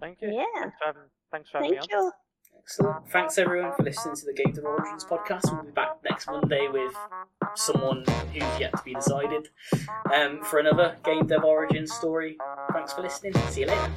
[0.00, 0.28] Thank you.
[0.32, 0.44] Yeah.
[0.62, 1.02] Thanks for having,
[1.32, 2.04] thanks for having Thank me on.
[2.04, 2.12] you.
[2.58, 3.08] Excellent.
[3.10, 5.52] Thanks everyone for listening to the Gamedev Origins podcast.
[5.52, 6.94] We'll be back next Monday with
[7.56, 9.48] someone who's yet to be decided
[10.14, 12.36] um, for another Gamedev Origins story.
[12.72, 13.32] Thanks for listening.
[13.50, 13.90] See you later.